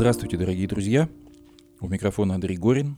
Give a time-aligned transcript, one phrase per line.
[0.00, 1.10] Здравствуйте, дорогие друзья.
[1.78, 2.96] У микрофона Андрей Горин.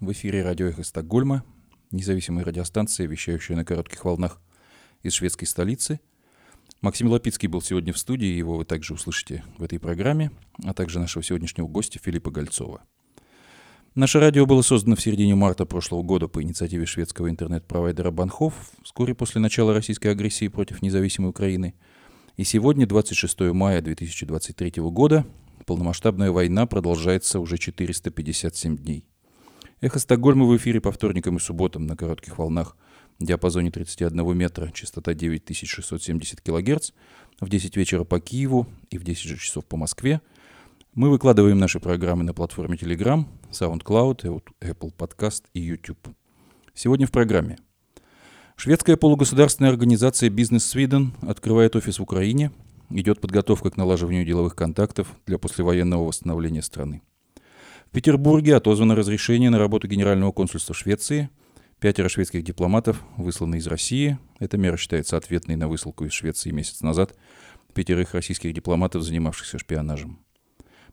[0.00, 1.44] В эфире радио «Эхо Стокгольма»,
[1.92, 4.40] независимая радиостанция, вещающая на коротких волнах
[5.04, 6.00] из шведской столицы.
[6.80, 10.32] Максим Лапицкий был сегодня в студии, его вы также услышите в этой программе,
[10.64, 12.82] а также нашего сегодняшнего гостя Филиппа Гольцова.
[13.94, 19.14] Наше радио было создано в середине марта прошлого года по инициативе шведского интернет-провайдера Банхов, вскоре
[19.14, 21.74] после начала российской агрессии против независимой Украины.
[22.36, 25.24] И сегодня, 26 мая 2023 года,
[25.64, 29.04] полномасштабная война продолжается уже 457 дней.
[29.80, 32.76] Эхо Стокгольма в эфире по вторникам и субботам на коротких волнах
[33.18, 36.90] в диапазоне 31 метра, частота 9670 кГц,
[37.40, 40.20] в 10 вечера по Киеву и в 10 часов по Москве.
[40.94, 46.08] Мы выкладываем наши программы на платформе Telegram, SoundCloud, Apple Podcast и YouTube.
[46.74, 47.58] Сегодня в программе.
[48.56, 52.50] Шведская полугосударственная организация Business Sweden открывает офис в Украине.
[52.90, 57.02] Идет подготовка к налаживанию деловых контактов для послевоенного восстановления страны.
[57.86, 61.30] В Петербурге отозвано разрешение на работу Генерального консульства Швеции.
[61.80, 64.18] Пятеро шведских дипломатов высланы из России.
[64.38, 67.16] Эта мера считается ответной на высылку из Швеции месяц назад
[67.74, 70.18] пятерых российских дипломатов, занимавшихся шпионажем.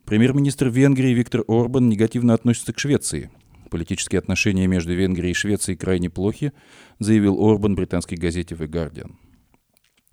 [0.04, 3.30] Премьер-министр Венгрии Виктор Орбан негативно относится к Швеции.
[3.70, 6.52] Политические отношения между Венгрией и Швецией крайне плохи,
[6.98, 9.12] заявил Орбан британской газете The Guardian.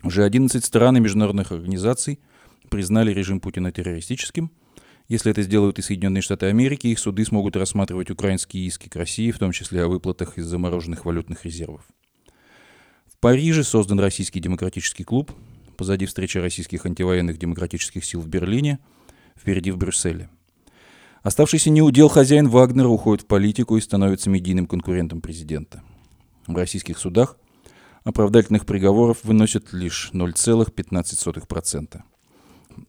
[0.06, 2.20] Уже 11 стран и международных организаций
[2.70, 4.52] признали режим Путина террористическим–
[5.08, 9.30] если это сделают и Соединенные Штаты Америки, их суды смогут рассматривать украинские иски к России,
[9.30, 11.82] в том числе о выплатах из замороженных валютных резервов.
[13.06, 15.32] В Париже создан Российский демократический клуб.
[15.78, 18.80] Позади встреча российских антивоенных демократических сил в Берлине,
[19.38, 20.30] впереди в Брюсселе.
[21.22, 25.84] Оставшийся неудел хозяин Вагнера уходит в политику и становится медийным конкурентом президента.
[26.48, 27.38] В российских судах
[28.06, 32.02] оправдательных приговоров выносят лишь 0,15%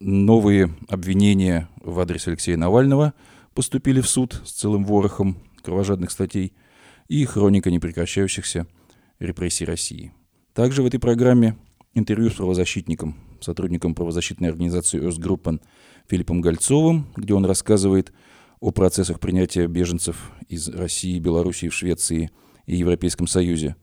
[0.00, 3.14] новые обвинения в адрес Алексея Навального
[3.54, 6.52] поступили в суд с целым ворохом кровожадных статей
[7.08, 8.66] и хроника непрекращающихся
[9.18, 10.12] репрессий России.
[10.52, 11.56] Также в этой программе
[11.94, 15.60] интервью с правозащитником, сотрудником правозащитной организации Остгруппен
[16.08, 18.12] Филиппом Гольцовым, где он рассказывает
[18.60, 22.30] о процессах принятия беженцев из России, Белоруссии, в Швеции
[22.66, 23.76] и Европейском Союзе.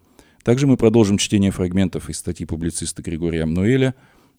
[0.43, 3.95] Также мы продолжим чтение фрагментов из статьи публициста Григория Амнуэля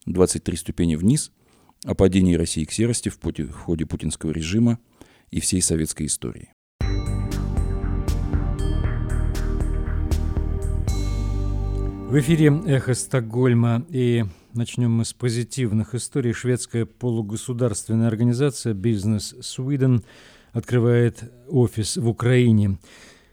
[0.07, 1.31] «23 ступени вниз»,
[1.83, 4.79] о падении России к серости в, в ходе путинского режима
[5.31, 6.49] и всей советской истории.
[12.07, 16.33] В эфире «Эхо Стокгольма» и начнем мы с позитивных историй.
[16.33, 20.03] Шведская полугосударственная организация «Бизнес Sweden
[20.53, 22.77] открывает офис в Украине.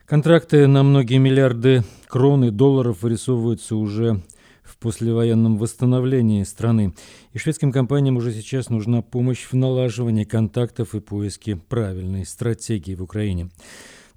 [0.07, 4.21] Контракты на многие миллиарды крон и долларов вырисовываются уже
[4.65, 6.93] в послевоенном восстановлении страны.
[7.33, 13.03] И шведским компаниям уже сейчас нужна помощь в налаживании контактов и поиске правильной стратегии в
[13.03, 13.51] Украине.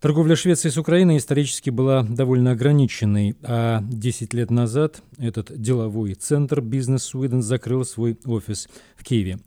[0.05, 6.61] Торговля Швеции с Украиной исторически была довольно ограниченной, а 10 лет назад этот деловой центр
[6.61, 9.39] «Бизнес Sweden закрыл свой офис в Киеве.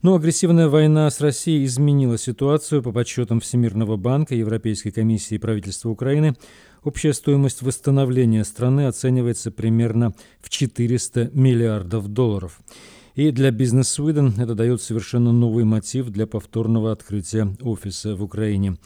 [0.00, 2.82] Но агрессивная война с Россией изменила ситуацию.
[2.82, 6.34] По подсчетам Всемирного банка, Европейской комиссии и правительства Украины,
[6.82, 12.60] Общая стоимость восстановления страны оценивается примерно в 400 миллиардов долларов.
[13.16, 18.78] И для бизнес Sweden это дает совершенно новый мотив для повторного открытия офиса в Украине.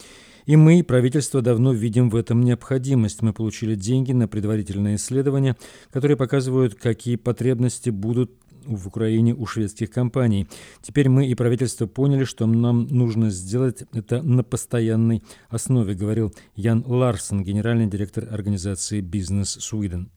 [0.47, 3.23] И мы, правительство, давно видим в этом необходимость.
[3.23, 5.57] Мы получили деньги на предварительное исследование,
[5.93, 8.33] которые показывают, какие потребности будут
[8.65, 10.49] в Украине у шведских компаний.
[10.83, 16.85] Теперь мы и правительство поняли, что нам нужно сделать это на постоянной основе, говорил Ян
[16.87, 20.09] Ларсон, генеральный директор организации Business Sweden.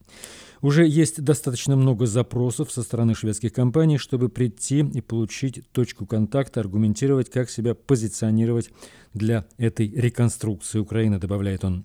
[0.64, 6.60] Уже есть достаточно много запросов со стороны шведских компаний, чтобы прийти и получить точку контакта,
[6.60, 8.70] аргументировать, как себя позиционировать
[9.12, 11.84] для этой реконструкции Украины, добавляет он.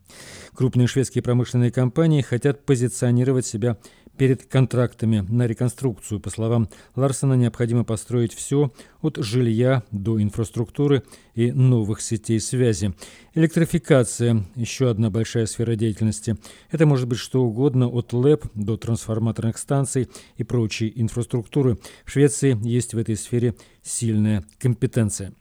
[0.54, 3.78] Крупные шведские промышленные компании хотят позиционировать себя
[4.20, 6.20] перед контрактами на реконструкцию.
[6.20, 11.04] По словам Ларсона, необходимо построить все от жилья до инфраструктуры
[11.36, 12.94] и новых сетей связи.
[13.34, 16.36] Электрификация– еще одна большая сфера деятельности.
[16.70, 21.78] Это может быть что угодно, от ЛЭП до трансформаторных станций и прочей инфраструктуры.
[22.04, 25.32] В Швеции есть в этой сфере сильная компетенция.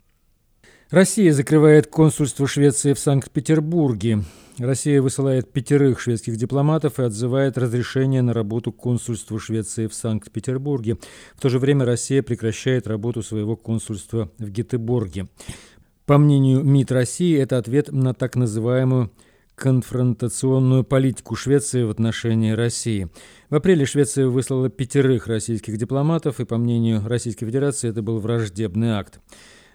[0.89, 4.23] Россия закрывает консульство Швеции в Санкт-Петербурге.
[4.59, 10.97] Россия высылает пятерых шведских дипломатов и отзывает разрешение на работу консульства Швеции в Санкт-Петербурге.
[11.35, 15.27] В то же время Россия прекращает работу своего консульства в Гетеборге.
[16.05, 19.11] По мнению МИД России, это ответ на так называемую
[19.55, 23.09] конфронтационную политику Швеции в отношении России.
[23.49, 28.91] В апреле Швеция выслала пятерых российских дипломатов, и, по мнению Российской Федерации, это был враждебный
[28.91, 29.19] акт.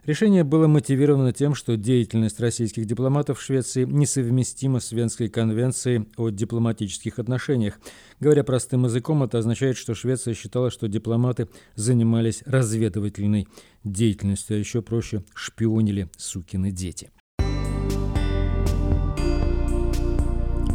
[0.07, 6.29] Решение было мотивировано тем, что деятельность российских дипломатов в Швеции несовместима с Венской конвенцией о
[6.29, 7.81] дипломатических отношениях.
[8.21, 13.49] Говоря простым языком, это означает, что Швеция считала, что дипломаты занимались разведывательной
[13.83, 17.11] деятельностью, а еще проще шпионили сукины дети.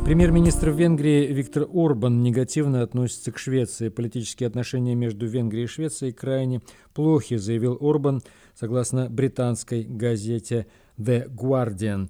[0.09, 3.89] Премьер-министр Венгрии Виктор Орбан негативно относится к Швеции.
[3.89, 6.61] Политические отношения между Венгрией и Швецией крайне
[6.95, 8.23] плохи, заявил Орбан,
[8.59, 10.67] согласно британской газете
[10.99, 12.09] The Guardian.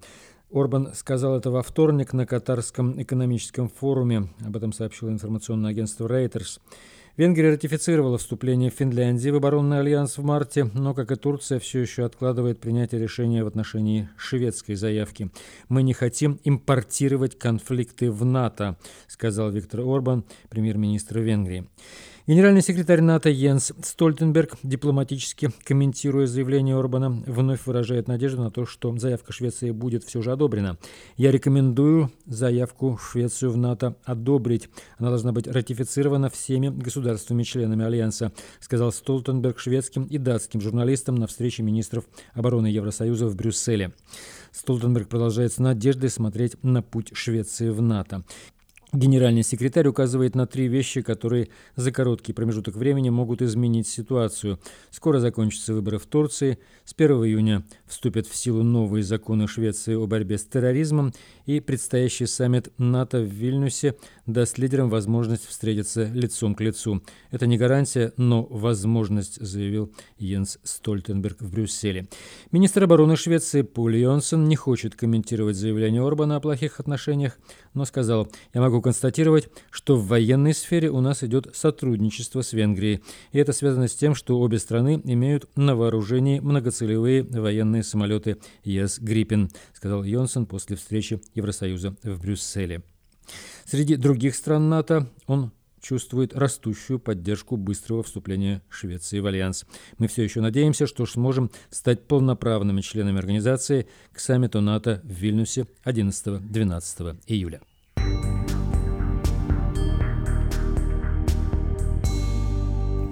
[0.52, 4.30] Орбан сказал это во вторник на Катарском экономическом форуме.
[4.44, 6.60] Об этом сообщило информационное агентство Reuters.
[7.18, 12.06] Венгрия ратифицировала вступление Финляндии в оборонный альянс в марте, но, как и Турция, все еще
[12.06, 15.30] откладывает принятие решения в отношении шведской заявки.
[15.68, 21.68] «Мы не хотим импортировать конфликты в НАТО», сказал Виктор Орбан, премьер-министр Венгрии.
[22.30, 28.96] Генеральный секретарь НАТО Йенс Стольтенберг, дипломатически комментируя заявление Орбана, вновь выражает надежду на то, что
[28.96, 30.78] заявка Швеции будет все же одобрена.
[31.18, 34.70] «Я рекомендую заявку Швецию в НАТО одобрить.
[35.00, 41.64] Она должна быть ратифицирована всеми государствами-членами Альянса», сказал Столтенберг шведским и датским журналистам на встрече
[41.64, 42.06] министров
[42.36, 43.92] обороны Евросоюза в Брюсселе.
[44.52, 48.24] Столтенберг продолжает с надеждой смотреть на путь Швеции в НАТО.
[48.92, 54.60] Генеральный секретарь указывает на три вещи, которые за короткий промежуток времени могут изменить ситуацию.
[54.90, 60.08] Скоро закончатся выборы в Турции, с 1 июня вступят в силу новые законы Швеции о
[60.08, 61.14] борьбе с терроризмом,
[61.50, 63.96] и предстоящий саммит НАТО в Вильнюсе
[64.28, 67.02] даст лидерам возможность встретиться лицом к лицу.
[67.32, 72.08] Это не гарантия, но возможность, заявил Йенс Стольтенберг в Брюсселе.
[72.52, 77.40] Министр обороны Швеции Пол Йонсон не хочет комментировать заявление Орбана о плохих отношениях,
[77.74, 83.02] но сказал, я могу констатировать, что в военной сфере у нас идет сотрудничество с Венгрией,
[83.32, 89.00] и это связано с тем, что обе страны имеют на вооружении многоцелевые военные самолеты ЕС
[89.00, 92.84] «Гриппен», сказал Йонсон после встречи Евросоюза в Брюсселе.
[93.66, 95.52] Среди других стран НАТО он
[95.82, 99.66] чувствует растущую поддержку быстрого вступления Швеции в Альянс.
[99.98, 105.68] Мы все еще надеемся, что сможем стать полноправными членами организации к саммиту НАТО в Вильнюсе
[105.86, 107.62] 11-12 июля.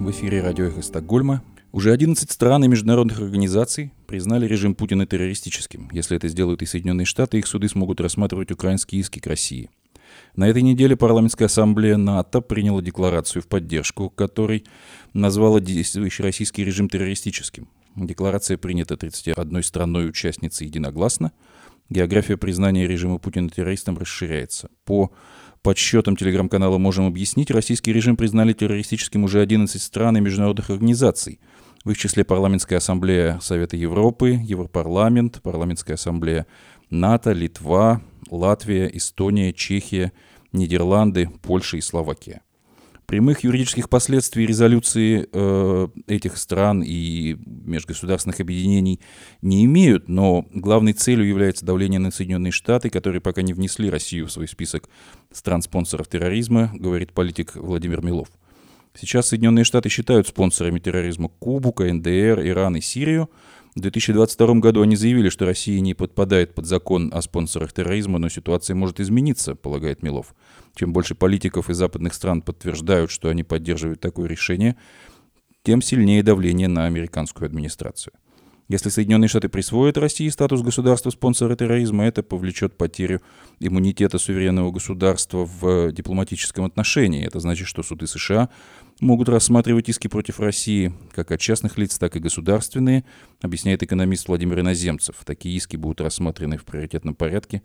[0.00, 1.42] В эфире радио «Эхо Стокгольма».
[1.70, 5.90] Уже 11 стран и международных организаций признали режим Путина террористическим.
[5.92, 9.68] Если это сделают и Соединенные Штаты, их суды смогут рассматривать украинские иски к России.
[10.34, 14.64] На этой неделе парламентская ассамблея НАТО приняла декларацию в поддержку, которой
[15.12, 17.68] назвала действующий российский режим террористическим.
[17.96, 21.32] Декларация принята 31 страной-участницей единогласно.
[21.90, 24.70] География признания режима Путина террористом расширяется.
[24.84, 25.10] По
[25.62, 31.40] подсчетам телеграм-канала «Можем объяснить», российский режим признали террористическим уже 11 стран и международных организаций.
[31.88, 36.46] В их числе Парламентская ассамблея Совета Европы, Европарламент, Парламентская ассамблея
[36.90, 40.12] НАТО, Литва, Латвия, Эстония, Чехия,
[40.52, 42.42] Нидерланды, Польша и Словакия.
[43.06, 49.00] Прямых юридических последствий резолюции э, этих стран и межгосударственных объединений
[49.40, 54.26] не имеют, но главной целью является давление на Соединенные Штаты, которые пока не внесли Россию
[54.26, 54.90] в свой список
[55.32, 58.28] стран-спонсоров терроризма, говорит политик Владимир Милов.
[58.98, 63.30] Сейчас Соединенные Штаты считают спонсорами терроризма Кубу, КНДР, Иран и Сирию–
[63.78, 68.28] в 2022 году они заявили, что Россия не подпадает под закон о спонсорах терроризма, но
[68.28, 70.34] ситуация может измениться, полагает Милов.
[70.74, 74.74] Чем больше политиков из западных стран подтверждают, что они поддерживают такое решение,
[75.62, 78.14] тем сильнее давление на американскую администрацию.
[78.68, 83.22] Если Соединенные Штаты присвоят России статус государства-спонсора терроризма, это повлечет потерю
[83.60, 87.26] иммунитета суверенного государства в дипломатическом отношении.
[87.26, 88.50] Это значит, что суды США
[89.00, 93.06] могут рассматривать иски против России как от частных лиц, так и государственные,
[93.40, 95.16] объясняет экономист Владимир Иноземцев.
[95.24, 97.62] Такие иски будут рассмотрены в приоритетном порядке.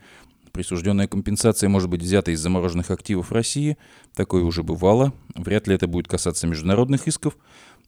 [0.53, 3.77] Присужденная компенсация может быть взята из замороженных активов России.
[4.15, 5.12] Такое уже бывало.
[5.36, 7.36] Вряд ли это будет касаться международных исков,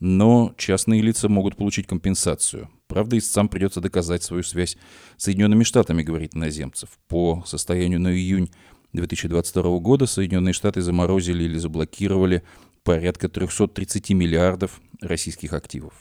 [0.02, 2.70] но частные лица могут получить компенсацию.
[2.88, 4.78] Правда, истцам придется доказать свою связь
[5.18, 6.90] с Соединенными Штатами, говорит Иноземцев.
[7.08, 8.52] По состоянию на июнь
[8.94, 12.44] 2022 года Соединенные Штаты заморозили или заблокировали
[12.84, 15.94] порядка 330 миллиардов российских активов.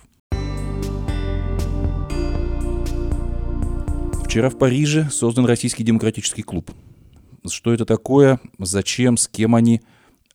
[4.25, 6.71] Вчера в Париже создан Российский демократический клуб.
[7.49, 9.81] Что это такое, зачем, с кем они,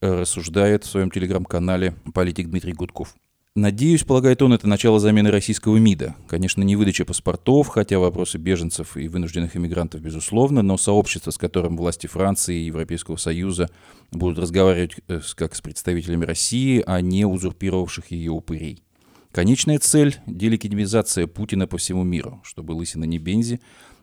[0.00, 3.14] э, рассуждает в своем телеграм-канале политик Дмитрий Гудков.
[3.56, 6.14] Надеюсь, полагает он, это начало замены российского МИДа.
[6.28, 11.76] Конечно, не выдача паспортов, хотя вопросы беженцев и вынужденных иммигрантов, безусловно, но сообщество, с которым
[11.76, 13.68] власти Франции и Европейского Союза
[14.12, 18.84] будут разговаривать э, как с представителями России, а не узурпировавших ее упырей.
[19.32, 23.60] Конечная цель– делегитимизация Путина по всему миру, чтобы лысина не бензи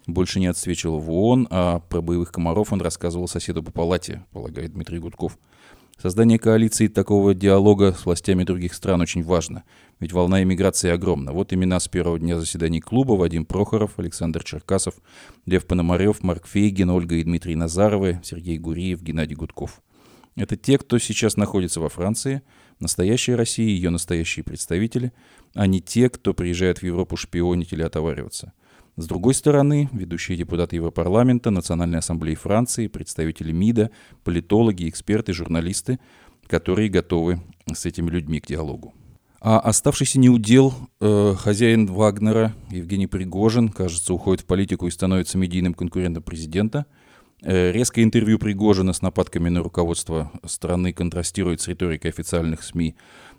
[0.07, 4.73] больше не отсвечивал в ООН, а про боевых комаров он рассказывал соседу по палате, полагает
[4.73, 5.37] Дмитрий Гудков.
[5.99, 9.63] Создание коалиции такого диалога с властями других стран очень важно,
[9.99, 11.31] ведь волна иммиграции огромна.
[11.31, 14.93] Вот имена с первого дня заседаний клуба Вадим Прохоров, Александр Черкасов,
[15.47, 19.81] Лев Пономарев, Марк Фейгин, Ольга и Дмитрий Назаровы, Сергей Гуриев, Геннадий Гудков.
[20.35, 22.43] Это те, кто сейчас находится во Франции,
[22.79, 25.13] настоящая Россия и ее настоящие представители,
[25.55, 28.53] а не те, кто приезжает в Европу шпионить или отовариваться–
[28.97, 33.91] с другой стороны, ведущие депутаты Европарламента, Национальной ассамблеи Франции, представители МИДа,
[34.23, 35.99] политологи, эксперты, журналисты,
[36.47, 37.39] которые готовы
[37.71, 38.95] с этими людьми к диалогу.
[39.39, 45.75] А оставшийся неудел э, хозяин Вагнера Евгений Пригожин, кажется, уходит в политику и становится медийным
[45.75, 46.87] конкурентом президента.
[47.43, 52.95] Э, резкое интервью Пригожина с нападками на руководство страны контрастирует с риторикой официальных СМИ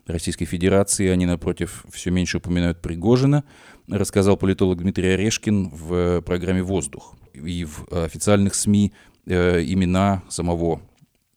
[0.08, 1.08] Российской Федерации.
[1.08, 3.44] Они, напротив, все меньше упоминают Пригожина,
[3.88, 7.14] рассказал политолог Дмитрий Орешкин в программе «Воздух».
[7.34, 8.92] И в официальных СМИ
[9.26, 10.80] э, имена самого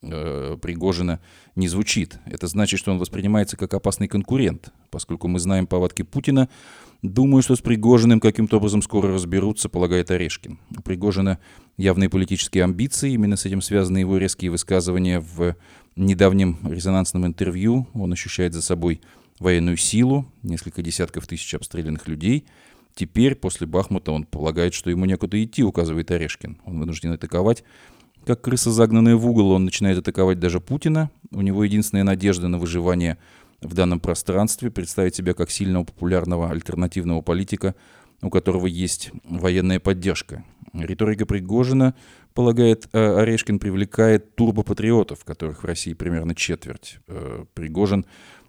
[0.02, 1.20] э, Пригожина
[1.54, 2.18] не звучит.
[2.24, 6.48] Это значит, что он воспринимается как опасный конкурент, поскольку мы знаем повадки Путина.
[7.02, 10.58] Думаю, что с Пригожиным каким-то образом скоро разберутся, полагает Орешкин.
[10.78, 11.38] У Пригожина
[11.76, 15.56] явные политические амбиции, именно с этим связаны его резкие высказывания в
[15.96, 17.86] недавнем резонансном интервью.
[17.94, 19.00] Он ощущает за собой
[19.38, 22.46] военную силу, несколько десятков тысяч обстрелянных людей.
[22.94, 26.58] Теперь, после Бахмута, он полагает, что ему некуда идти, указывает Орешкин.
[26.64, 27.64] Он вынужден атаковать.
[28.26, 31.10] Как крыса, загнанная в угол, он начинает атаковать даже Путина.
[31.30, 33.18] У него единственная надежда на выживание
[33.60, 37.74] в данном пространстве, представить себя как сильного популярного альтернативного политика,
[38.20, 40.44] у которого есть военная поддержка.
[40.72, 41.94] Риторика Пригожина,
[42.34, 46.98] полагает э, Орешкин, привлекает турбопатриотов, которых в России примерно четверть.
[47.08, 48.06] Э, Пригожин,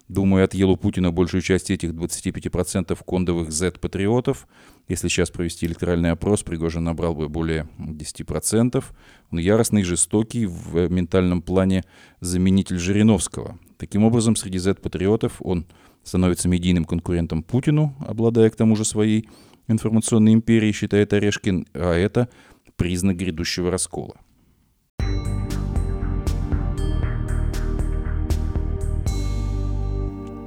[0.08, 4.46] думаю, отъел у Путина большую часть этих 25% кондовых Z-патриотов.
[4.88, 8.84] Если сейчас провести электоральный опрос, Пригожин набрал бы более 10%.
[9.30, 11.84] Он яростный жестокий в ментальном плане
[12.20, 13.58] заменитель Жириновского.
[13.78, 15.66] Таким образом, среди Z-патриотов он
[16.04, 19.28] становится медийным конкурентом Путину, обладая к тому же своей
[19.68, 22.28] информационной империи, считает Орешкин, а это
[22.76, 24.16] признак грядущего раскола.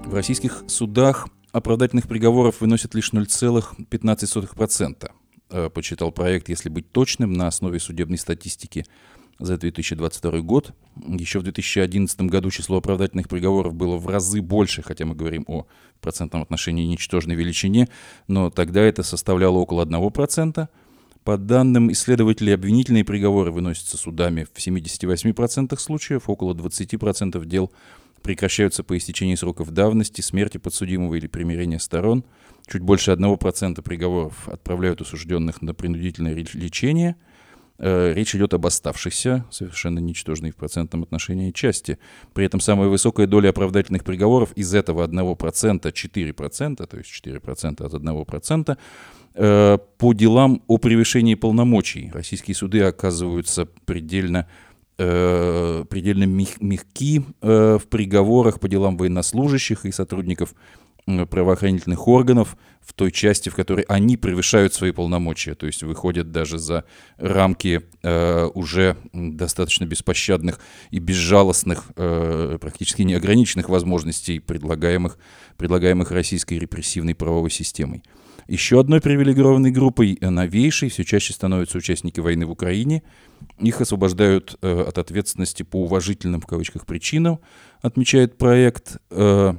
[0.06, 5.12] В российских судах оправдательных приговоров выносят лишь 0,15%,
[5.50, 8.86] э, почитал проект, если быть точным, на основе судебной статистики
[9.40, 10.74] за 2022 год.
[11.08, 15.68] Еще в 2011 году число оправдательных приговоров было в разы больше, хотя мы говорим о
[16.02, 17.88] процентном отношении ничтожной величине,
[18.28, 20.68] но тогда это составляло около 1%.
[21.28, 27.70] По данным исследователей, обвинительные приговоры выносятся судами в 78% случаев, около 20% дел
[28.22, 32.24] прекращаются по истечении сроков давности, смерти подсудимого или примирения сторон.
[32.66, 37.18] Чуть больше 1% приговоров отправляют осужденных на принудительное лечение–
[37.80, 42.00] Э, речь идет об оставшихся, совершенно ничтожной в процентном отношении части.
[42.34, 47.94] При этом самая высокая доля оправдательных приговоров из этого 1%, 4%, то есть 4% от
[47.94, 48.78] 1%, э,
[49.38, 52.10] по делам о превышении полномочий.
[52.14, 54.48] Российские суды оказываются предельно
[54.98, 60.56] э, предельно мягки в приговорах по делам военнослужащих и сотрудников
[61.08, 66.58] правоохранительных органов в той части, в которой они превышают свои полномочия, то есть выходят даже
[66.58, 66.84] за
[67.18, 70.60] рамки э, уже достаточно беспощадных
[70.92, 75.18] и безжалостных, э, практически неограниченных возможностей, предлагаемых,
[75.56, 78.04] предлагаемых российской репрессивной правовой системой.
[78.48, 83.04] Еще одной привилегированной группой, э, новейшей, все чаще становятся участники войны в Украине.
[83.60, 87.40] Их освобождают э, от ответственности по уважительным, в кавычках, причинам,
[87.82, 88.98] отмечает проект.
[89.12, 89.54] Э,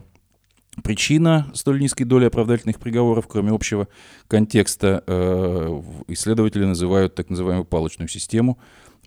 [0.83, 3.89] Причина столь низкой доли оправдательных приговоров, кроме общего
[4.29, 8.59] контекста, э, исследователи называют так называемую палочную систему,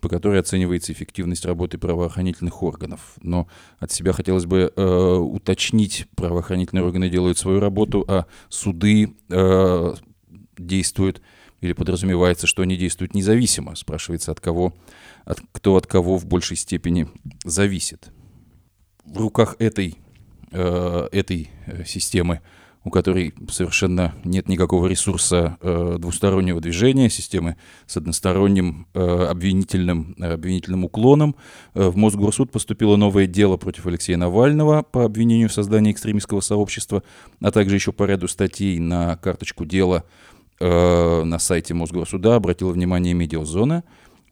[0.01, 3.13] по которой оценивается эффективность работы правоохранительных органов.
[3.22, 3.48] Но
[3.79, 9.93] от себя хотелось бы э, уточнить, правоохранительные органы делают свою работу, а суды э,
[10.58, 11.22] действуют
[11.62, 13.75] или подразумевается, что они действуют независимо.
[13.75, 14.74] Спрашивается, от кого,
[15.25, 17.08] от, кто от кого в большей степени
[17.46, 18.12] зависит.
[19.05, 19.98] В руках этой
[20.51, 22.41] э, этой э, системы,
[22.83, 30.33] у которой совершенно нет никакого ресурса э, двустороннего движения, системы с односторонним э, обвинительным, э,
[30.33, 31.35] обвинительным уклоном.
[31.75, 37.03] Э, в Мосгорсуд поступило новое дело против Алексея Навального по обвинению в создании экстремистского сообщества,
[37.39, 40.03] а также еще по ряду статей на карточку дела
[40.59, 43.83] э, на сайте Мосгорсуда обратила внимание медиазона.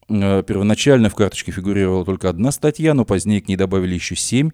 [0.09, 4.49] Э, первоначально в карточке фигурировала только одна статья, но позднее к ней добавили еще семь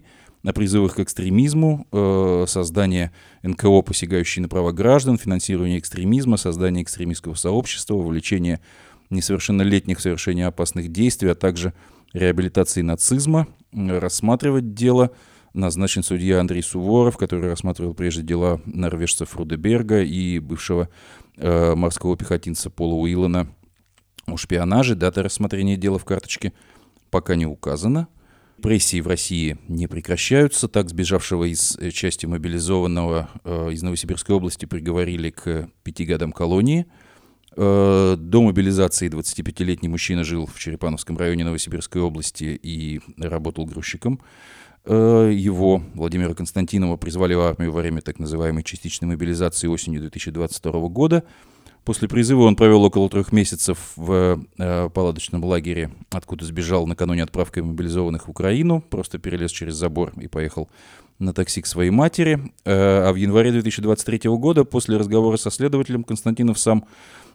[0.46, 3.10] о призывах к экстремизму, э, создание
[3.42, 8.60] НКО, посягающие на права граждан, финансирование экстремизма, создание экстремистского сообщества, вовлечение
[9.10, 11.74] несовершеннолетних в совершение опасных действий, а также
[12.12, 13.48] реабилитации нацизма.
[13.72, 15.10] Рассматривать дело
[15.52, 20.88] назначен судья Андрей Суворов, который рассматривал прежде дела норвежца Фрудеберга и бывшего
[21.38, 23.48] э, морского пехотинца Пола Уиллана
[24.26, 24.94] о шпионаже.
[24.94, 26.52] Дата рассмотрения дела в карточке
[27.10, 28.06] пока не указана.
[28.62, 30.66] Прессии в России не прекращаются.
[30.66, 36.86] Так, сбежавшего из э, части мобилизованного э, из Новосибирской области приговорили к пяти годам колонии.
[37.54, 44.20] Э, до мобилизации 25-летний мужчина жил в Черепановском районе Новосибирской области и работал грузчиком.
[44.86, 51.24] Его, Владимира Константинова, призвали в армию во время так называемой частичной мобилизации осенью 2022 года–
[51.86, 57.62] После призыва он провел около трех месяцев в э, палаточном лагере, откуда сбежал накануне отправкой
[57.62, 60.68] мобилизованных в Украину, просто перелез через забор и поехал
[61.20, 62.52] на такси к своей матери.
[62.64, 66.86] Э, а в январе 2023 года, после разговора со следователем, Константинов сам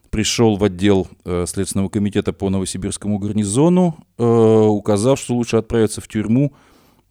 [0.10, 6.10] пришел в отдел э, Следственного комитета по Новосибирскому гарнизону, э, указав, что лучше отправиться в
[6.10, 6.52] тюрьму,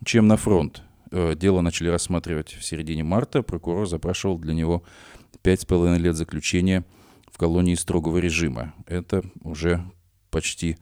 [0.05, 0.83] чем на фронт.
[1.11, 3.43] Э, дело начали рассматривать в середине марта.
[3.43, 4.83] Прокурор запрашивал для него
[5.41, 6.85] пять с половиной лет заключения–
[7.41, 8.75] колонии строгого режима.
[8.87, 9.83] Это уже
[10.31, 10.77] почти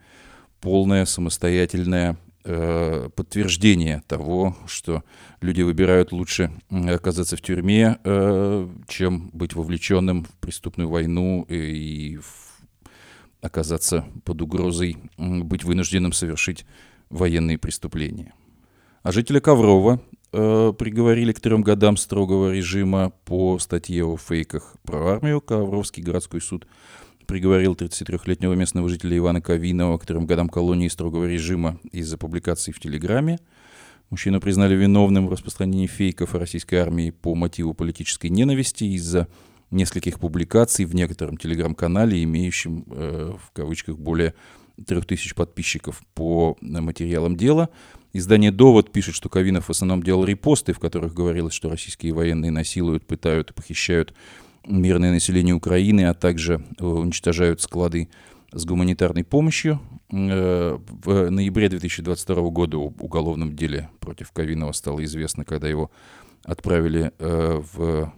[0.60, 5.04] полное самостоятельное э, подтверждение того, что
[5.40, 12.60] люди выбирают лучше оказаться в тюрьме, э, чем быть вовлеченным в преступную войну и, в,
[13.40, 16.66] оказаться под угрозой быть вынужденным совершить
[17.08, 18.34] военные преступления.
[19.04, 20.00] А жителя Коврова
[20.32, 25.40] э, приговорили к трем годам строгого режима по статье о фейках про армию.
[25.40, 26.66] Ковровский городской суд
[27.26, 32.80] приговорил 33-летнего местного жителя Ивана Ковинова к трем годам колонии строгого режима из-за публикаций в
[32.80, 33.38] Телеграме.
[34.10, 39.28] Мужчину признали виновным в распространении фейков российской армии по мотиву политической ненависти из-за
[39.70, 44.34] нескольких публикаций в некотором телеграм-канале, имеющем э, в кавычках более
[44.86, 47.68] трех тысяч подписчиков по материалам дела.
[48.18, 52.50] Издание «Довод» пишет, что Кавинов в основном делал репосты, в которых говорилось, что российские военные
[52.50, 54.12] насилуют, пытают и похищают
[54.66, 58.08] мирное население Украины, а также э, уничтожают склады
[58.50, 59.80] с гуманитарной помощью.
[60.10, 65.92] Э, в ноябре 2022 года в уголовном деле против Кавинова стало известно, когда его
[66.42, 68.12] отправили э, в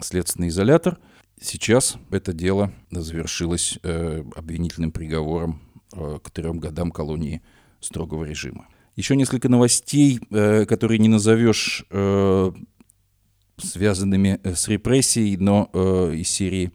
[0.00, 0.98] следственный изолятор.
[1.38, 5.60] Сейчас это дело завершилось обвинительным приговором
[5.90, 7.42] к трем годам колонии
[7.80, 8.66] строгого режима.
[8.96, 12.52] Еще несколько новостей, э, которые не назовешь э,
[13.56, 15.70] связанными э, с репрессией, но
[16.12, 16.72] из серии,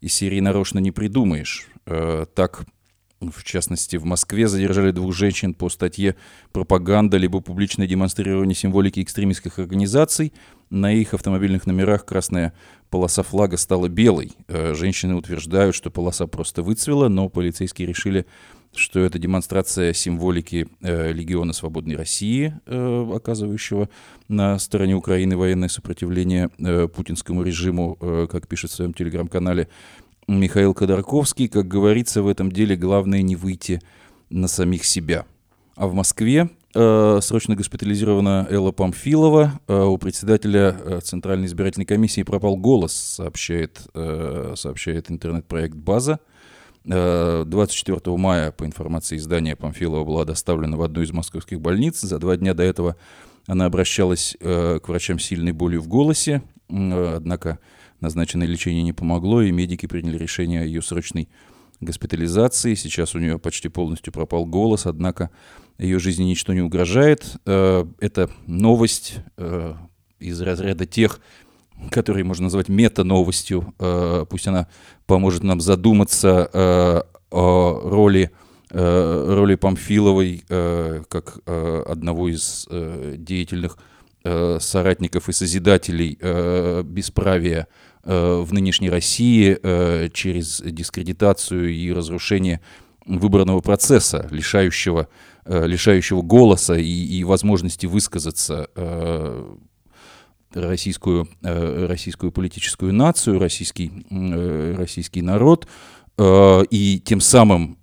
[0.00, 1.68] из серии нарочно не придумаешь.
[1.84, 2.64] Так,
[3.30, 6.16] в частности, в Москве задержали двух женщин по статье
[6.52, 10.32] «Пропаганда либо публичное демонстрирование символики экстремистских организаций».
[10.70, 12.54] На их автомобильных номерах красная
[12.88, 14.32] полоса флага стала белой.
[14.48, 18.26] Женщины утверждают, что полоса просто выцвела, но полицейские решили
[18.74, 23.88] что это демонстрация символики э, Легиона Свободной России, э, оказывающего
[24.28, 29.68] на стороне Украины военное сопротивление э, путинскому режиму, э, как пишет в своем телеграм-канале
[30.28, 31.48] Михаил Ходорковский.
[31.48, 33.80] Как говорится, в этом деле главное не выйти
[34.30, 35.26] на самих себя.
[35.74, 39.60] А в Москве э, срочно госпитализирована Элла Памфилова.
[39.68, 46.20] Э, у председателя э, Центральной избирательной комиссии пропал голос, сообщает, э, сообщает интернет-проект «База».
[46.84, 52.00] 24 э, мая, по информации издания, Памфилова была доставлена в одну из московских больниц.
[52.00, 52.96] За два дня до этого
[53.46, 57.58] она обращалась э, к врачам с сильной болью в голосе, однако
[58.02, 61.28] назначенное лечение не помогло, и медики приняли решение о ее срочной
[61.80, 62.74] госпитализации.
[62.74, 65.30] Сейчас у нее почти полностью пропал голос, однако
[65.78, 67.36] ее жизни ничто не угрожает.
[67.44, 69.16] Это новость
[70.20, 71.20] из разряда тех,
[71.90, 73.74] который можно назвать мета-новостью.
[73.78, 74.68] Э, пусть она
[75.06, 78.30] поможет нам задуматься э, о роли,
[78.70, 80.44] э, роли Памфиловой
[81.08, 82.68] как одного из
[83.16, 83.78] деятельных
[84.22, 86.18] соратников и созидателей
[86.84, 87.66] бесправия
[88.04, 89.58] в нынешней России
[90.12, 92.60] через дискредитацию и разрушение
[93.06, 95.08] выборного процесса, лишающего,
[95.46, 98.68] лишающего голоса и, и возможности высказаться
[100.54, 105.66] российскую, э, российскую политическую нацию, российский, э, российский народ,
[106.18, 107.78] э, и тем самым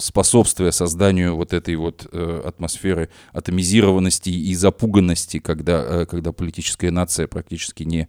[0.00, 8.08] способствуя созданию вот этой вот атмосферы атомизированности и запуганности, когда, когда политическая нация практически не,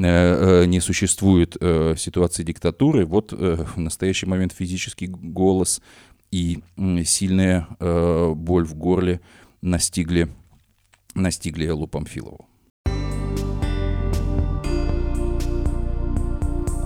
[0.00, 1.56] не существует
[1.96, 5.82] ситуации диктатуры, вот в настоящий момент физический голос
[6.30, 6.60] и
[7.04, 9.20] сильная боль в горле
[9.62, 10.28] настигли
[11.14, 12.46] настигли Эллу Памфилову.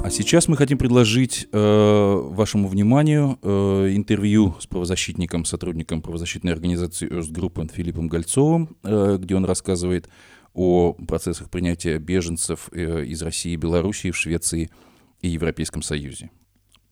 [0.04, 7.08] А сейчас мы хотим предложить э, вашему вниманию э, интервью с правозащитником, сотрудником правозащитной организации
[7.10, 10.10] Эрстгруппен Филиппом Гольцовым, э, где он рассказывает
[10.54, 14.70] о процессах принятия беженцев э, из России и Белоруссии в Швеции
[15.20, 16.30] и Европейском Союзе.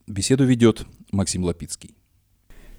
[0.07, 1.95] Беседу ведет Максим Лапицкий.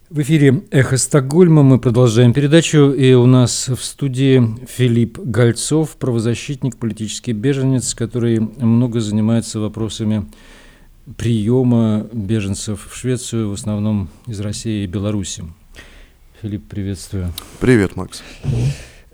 [0.09, 6.77] В эфире «Эхо Стокгольма» мы продолжаем передачу, и у нас в студии Филипп Гольцов, правозащитник,
[6.77, 10.25] политический беженец, который много занимается вопросами
[11.17, 15.43] приема беженцев в Швецию, в основном из России и Беларуси.
[16.41, 17.33] Филипп, приветствую.
[17.59, 18.21] Привет, Макс.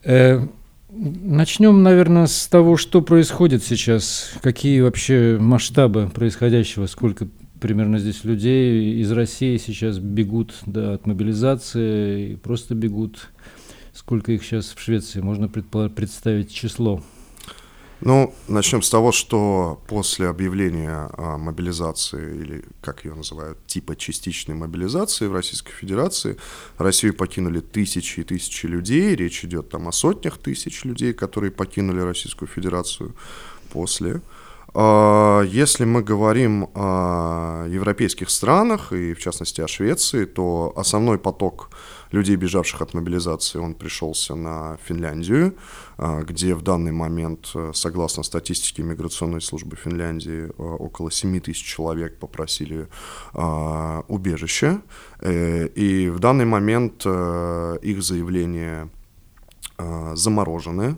[0.04, 0.48] Э,
[0.90, 7.28] начнем, наверное, с того, что происходит сейчас, какие вообще масштабы происходящего, сколько
[7.60, 13.30] примерно здесь людей из России сейчас бегут да, от мобилизации, просто бегут.
[13.94, 15.20] Сколько их сейчас в Швеции?
[15.20, 17.04] Можно представить число?
[18.02, 24.56] Ну, начнем с того, что после объявления о мобилизации, или как ее называют, типа частичной
[24.56, 26.38] мобилизации в Российской Федерации,
[26.78, 32.00] Россию покинули тысячи и тысячи людей, речь идет там о сотнях тысяч людей, которые покинули
[32.00, 33.14] Российскую Федерацию.
[33.74, 34.22] После а,
[34.74, 41.70] если мы говорим о европейских странах, и в частности о Швеции, то основной поток
[42.12, 45.56] людей, бежавших от мобилизации, он пришелся на Финляндию,
[45.98, 52.18] а, где в данный момент, согласно статистике миграционной службы Финляндии, а, около 7 тысяч человек
[52.20, 52.88] попросили
[54.08, 54.82] убежище.
[55.22, 58.90] Э, и в данный момент э, их заявления
[60.14, 60.98] заморожены.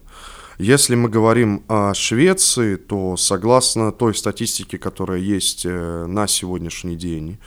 [0.61, 7.39] Если мы говорим о Швеции, то согласно той статистике, которая есть э, на сегодняшний день,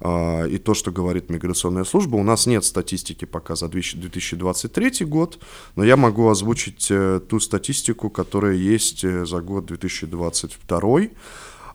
[0.00, 2.14] а, и то, что говорит миграционная служба.
[2.14, 5.40] У нас нет статистики пока за 2023 год,
[5.74, 11.00] но я могу озвучить э, ту статистику, которая есть э, за год 2022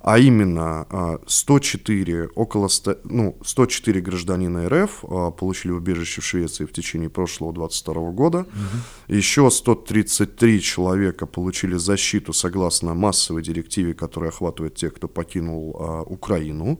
[0.05, 6.65] а именно 104, а, около 100, ну, 104 гражданина РФ а, получили убежище в Швеции
[6.65, 8.37] в течение прошлого 22 года.
[8.37, 9.15] Угу.
[9.17, 16.79] Еще 133 человека получили защиту согласно массовой директиве, которая охватывает тех, кто покинул а, Украину.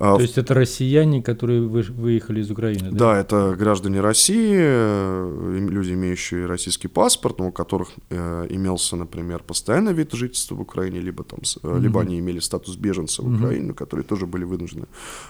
[0.00, 2.90] А, То есть это россияне, которые выехали из Украины?
[2.90, 8.96] Да, да это граждане России, э, люди, имеющие российский паспорт, но у которых э, имелся,
[8.96, 11.76] например, постоянный вид жительства в Украине, либо, там, угу.
[11.76, 13.36] либо они имели статус беженца в угу.
[13.36, 14.86] Украине, которые тоже были вынуждены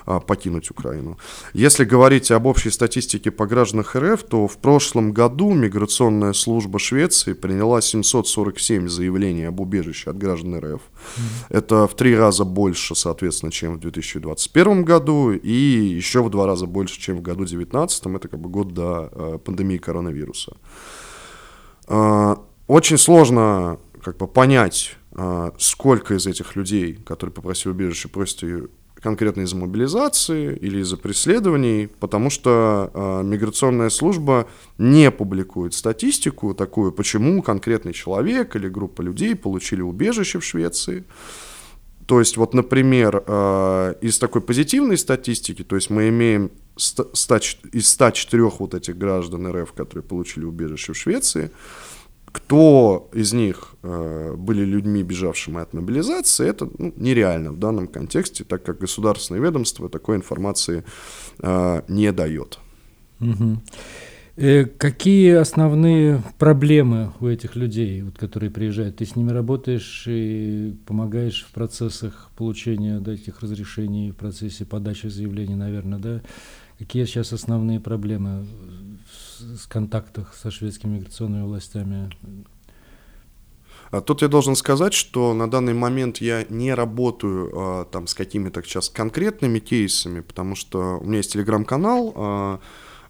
[0.06, 1.18] а, покинуть Украину.
[1.52, 7.32] Если говорить об общей статистике по гражданам РФ, то в прошлом году миграционная служба Швеции
[7.32, 10.80] приняла 747 заявлений об убежище от граждан РФ.
[10.80, 11.22] Угу.
[11.48, 15.52] Это в три раза больше, соответственно, чем в 2021 2021 году и
[15.96, 18.06] еще в два раза больше, чем в году 2019.
[18.06, 20.56] Это как бы год до э, пандемии коронавируса.
[21.88, 28.42] Э, очень сложно как бы понять, э, сколько из этих людей, которые попросили убежище, просят
[28.42, 28.68] ее
[29.00, 34.46] конкретно из-за мобилизации или из-за преследований, потому что э, миграционная служба
[34.78, 41.04] не публикует статистику такую, почему конкретный человек или группа людей получили убежище в Швеции.
[42.10, 47.12] То есть, вот, например, э, из такой позитивной статистики, то есть мы имеем 100,
[47.70, 51.52] из 104 вот этих граждан РФ, которые получили убежище в Швеции,
[52.32, 58.42] кто из них э, были людьми, бежавшими от мобилизации, это ну, нереально в данном контексте,
[58.42, 60.82] так как государственное ведомство такой информации
[61.38, 62.58] э, не дает.
[63.20, 63.62] Угу.
[64.42, 68.96] Э, какие основные проблемы у этих людей, вот, которые приезжают?
[68.96, 75.08] Ты с ними работаешь и помогаешь в процессах получения да, этих разрешений, в процессе подачи
[75.08, 76.22] заявлений, наверное, да?
[76.78, 78.46] Какие сейчас основные проблемы
[79.40, 82.10] в контактах со шведскими миграционными властями?
[83.90, 88.14] А тут я должен сказать, что на данный момент я не работаю а, там с
[88.14, 92.60] какими-то сейчас конкретными кейсами, потому что у меня есть телеграм-канал, а,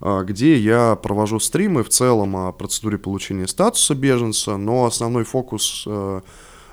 [0.00, 6.20] где я провожу стримы в целом о процедуре получения статуса беженца, но основной фокус э,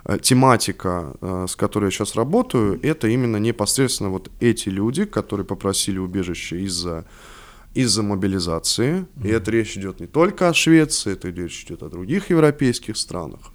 [0.06, 5.46] э, тематика, э, с которой я сейчас работаю, это именно непосредственно вот эти люди, которые
[5.46, 7.06] попросили убежище из-за
[7.74, 9.02] из-за мобилизации.
[9.02, 9.28] Mm-hmm.
[9.28, 13.52] И это речь идет не только о Швеции, это речь идет о других европейских странах.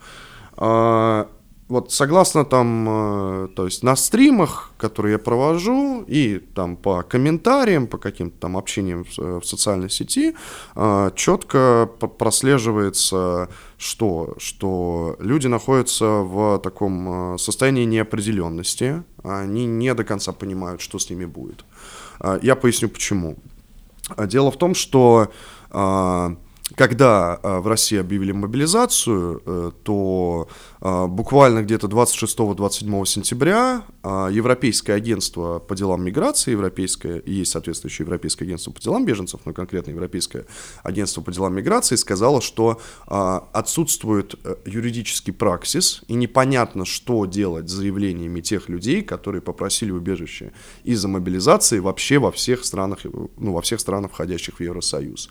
[1.72, 7.86] Вот согласно там, э, то есть на стримах, которые я провожу, и там по комментариям,
[7.86, 10.34] по каким-то там общениям в, э, социальной сети,
[10.76, 20.32] э, четко прослеживается, что, что люди находятся в таком состоянии неопределенности, они не до конца
[20.32, 21.64] понимают, что с ними будет.
[22.42, 23.36] Я поясню почему.
[24.18, 25.32] Дело в том, что
[26.76, 30.48] когда э, в России объявили мобилизацию, э, то
[30.80, 38.72] э, буквально где-то 26-27 сентября Европейское агентство по делам миграции, европейское, есть соответствующее Европейское агентство
[38.72, 40.44] по делам беженцев, но конкретно Европейское
[40.82, 44.34] агентство по делам миграции сказало, что отсутствует
[44.66, 51.78] юридический праксис и непонятно, что делать с заявлениями тех людей, которые попросили убежище из-за мобилизации
[51.78, 53.00] вообще во всех странах,
[53.36, 55.30] ну, во всех странах, входящих в Евросоюз.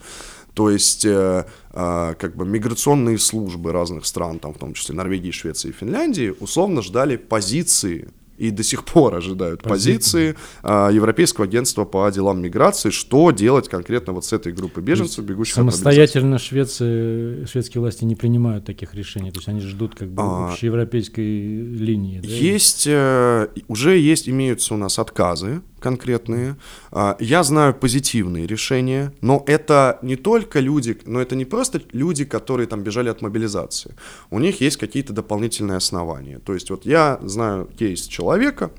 [0.54, 5.32] То есть э, э, как бы миграционные службы разных стран, там, в том числе Норвегии,
[5.32, 8.10] Швеции и Финляндии, условно ждали позиции
[8.42, 14.14] и до сих пор ожидают позиции а, Европейского агентства по делам миграции, что делать конкретно
[14.14, 19.38] вот с этой группой беженцев, бегущих Самостоятельно Швеция, шведские власти не принимают таких решений, то
[19.38, 22.20] есть они ждут как бы а, европейской линии.
[22.20, 22.28] Да?
[22.28, 26.56] Есть, э, уже есть, имеются у нас отказы конкретные.
[26.92, 32.24] А, я знаю позитивные решения, но это не только люди, но это не просто люди,
[32.24, 33.96] которые там бежали от мобилизации.
[34.30, 36.40] У них есть какие-то дополнительные основания.
[36.40, 38.72] То есть вот я знаю кейс человека,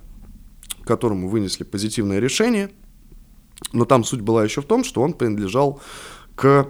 [0.84, 2.70] которому вынесли позитивное решение,
[3.72, 5.80] но там суть была еще в том, что он принадлежал
[6.34, 6.68] к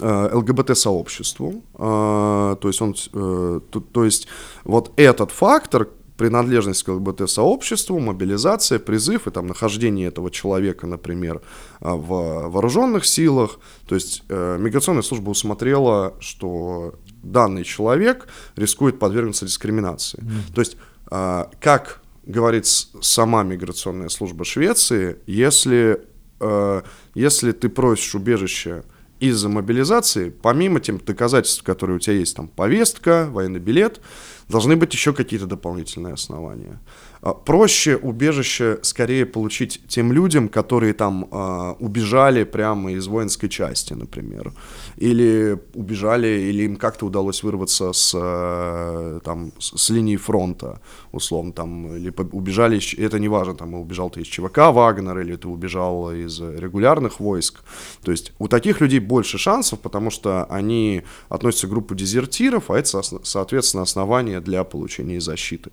[0.00, 4.28] э, ЛГБТ-сообществу, а, то есть он, э, то, то есть
[4.64, 5.88] вот этот фактор,
[6.22, 11.42] принадлежность к ЛГБТ-сообществу, мобилизация, призыв и там нахождение этого человека, например,
[11.80, 13.58] а, в вооруженных силах.
[13.88, 20.20] То есть э, миграционная служба усмотрела, что данный человек рискует подвергнуться дискриминации.
[20.20, 20.54] Mm.
[20.54, 20.76] То есть,
[21.10, 26.06] э, как говорит сама миграционная служба Швеции, если,
[26.38, 26.82] э,
[27.16, 28.84] если ты просишь убежище
[29.22, 34.00] из-за мобилизации, помимо тем доказательств, которые у тебя есть, там повестка, военный билет,
[34.48, 36.80] должны быть еще какие-то дополнительные основания.
[37.24, 43.94] А, проще убежище скорее получить тем людям, которые там э, убежали прямо из воинской части,
[43.94, 44.52] например,
[44.96, 50.80] или убежали, или им как-то удалось вырваться с, э, там, с, линии фронта,
[51.12, 55.46] условно, там, или убежали, это не важно, там, убежал ты из ЧВК Вагнер, или ты
[55.46, 57.60] убежал из регулярных войск,
[58.02, 62.78] то есть у таких людей больше шансов, потому что они относятся к группе дезертиров, а
[62.78, 65.70] это, соответственно, основание для получения защиты.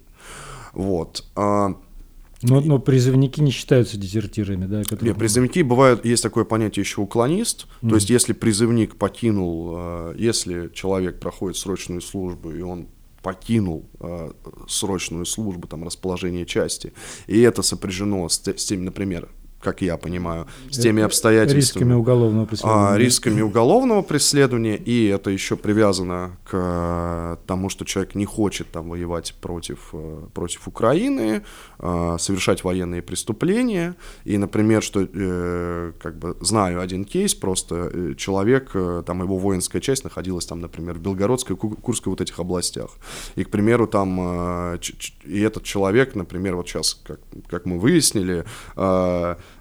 [0.74, 1.26] Вот.
[1.36, 1.76] А,
[2.42, 4.84] но, но призывники не считаются дезертирами, да?
[4.84, 5.10] Которые...
[5.10, 7.90] Нет, призывники бывают, есть такое понятие еще уклонист, mm.
[7.90, 12.88] то есть если призывник покинул, а, если человек проходит срочную службу и он
[13.22, 14.32] покинул э,
[14.68, 16.94] срочную службу, там, расположение части,
[17.28, 19.30] и это сопряжено с, с тем, например,
[19.62, 21.84] как я понимаю, с теми обстоятельствами.
[21.84, 22.93] Рисками уголовного преследования.
[22.93, 28.72] А, рисками уголовного преследования, и это еще привязано к э, тому, что человек не хочет
[28.72, 31.43] там воевать против, э, против Украины,
[31.80, 33.95] э, совершать военные преступления.
[34.24, 35.00] И, например, что,
[36.00, 38.72] как бы, знаю один кейс, просто человек,
[39.06, 42.91] там его воинская часть находилась там, например, в Белгородской, Курской вот этих областях.
[43.36, 44.76] И, к примеру, там,
[45.26, 47.19] и этот человек, например, вот сейчас, как,
[47.50, 48.45] как мы выяснили,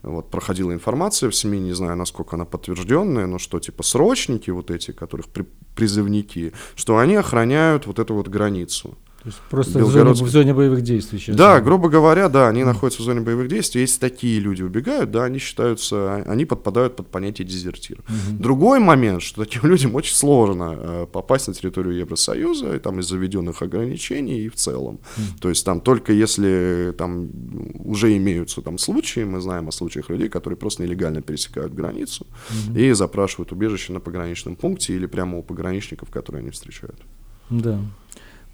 [0.03, 4.71] вот проходила информация в СМИ, не знаю, насколько она подтвержденная, но что типа срочники вот
[4.71, 8.97] эти, которых при, призывники, что они охраняют вот эту вот границу.
[9.23, 10.23] То есть просто Белгородск...
[10.23, 11.35] в, зоне, в зоне боевых действий сейчас.
[11.35, 13.81] Да, грубо говоря, да, они находятся в зоне боевых действий.
[13.81, 17.99] Если такие люди убегают, да, они считаются, они подпадают под понятие дезертир.
[17.99, 18.39] Mm-hmm.
[18.39, 23.09] Другой момент, что таким людям очень сложно э, попасть на территорию Евросоюза, и, там из
[23.09, 25.01] заведенных ограничений и в целом.
[25.17, 25.41] Mm.
[25.41, 27.29] То есть там только если там
[27.85, 32.81] уже имеются там случаи, мы знаем о случаях людей, которые просто нелегально пересекают границу mm-hmm.
[32.81, 37.01] и запрашивают убежище на пограничном пункте или прямо у пограничников, которые они встречают.
[37.51, 37.81] Да.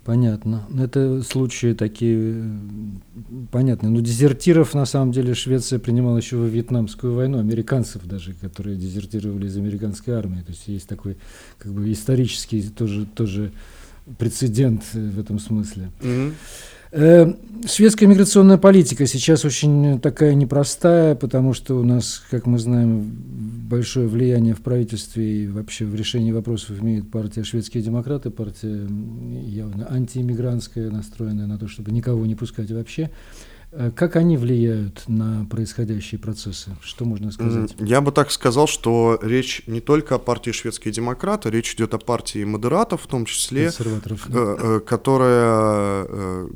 [0.05, 0.65] Понятно.
[0.79, 2.45] Это случаи такие
[3.51, 3.91] понятные.
[3.91, 9.47] Но дезертиров, на самом деле, Швеция принимала еще во Вьетнамскую войну, американцев даже, которые дезертировали
[9.47, 10.43] из американской армии.
[10.43, 11.17] То есть есть такой
[11.59, 13.51] как бы исторический тоже, тоже
[14.19, 15.91] прецедент в этом смысле.
[16.01, 16.33] Mm-hmm.
[16.97, 17.27] Э,
[17.67, 23.03] шведская миграционная политика сейчас очень такая непростая, потому что у нас, как мы знаем,
[23.69, 28.87] большое влияние в правительстве и вообще в решении вопросов имеет партия «Шведские демократы», партия
[29.45, 33.11] явно антииммигрантская, настроенная на то, чтобы никого не пускать вообще.
[33.77, 36.71] Э, как они влияют на происходящие процессы?
[36.81, 37.75] Что можно сказать?
[37.79, 41.99] Я бы так сказал, что речь не только о партии шведские демократы, речь идет о
[41.99, 43.85] партии модератов, в том числе, да.
[44.29, 46.05] Э, э, которая,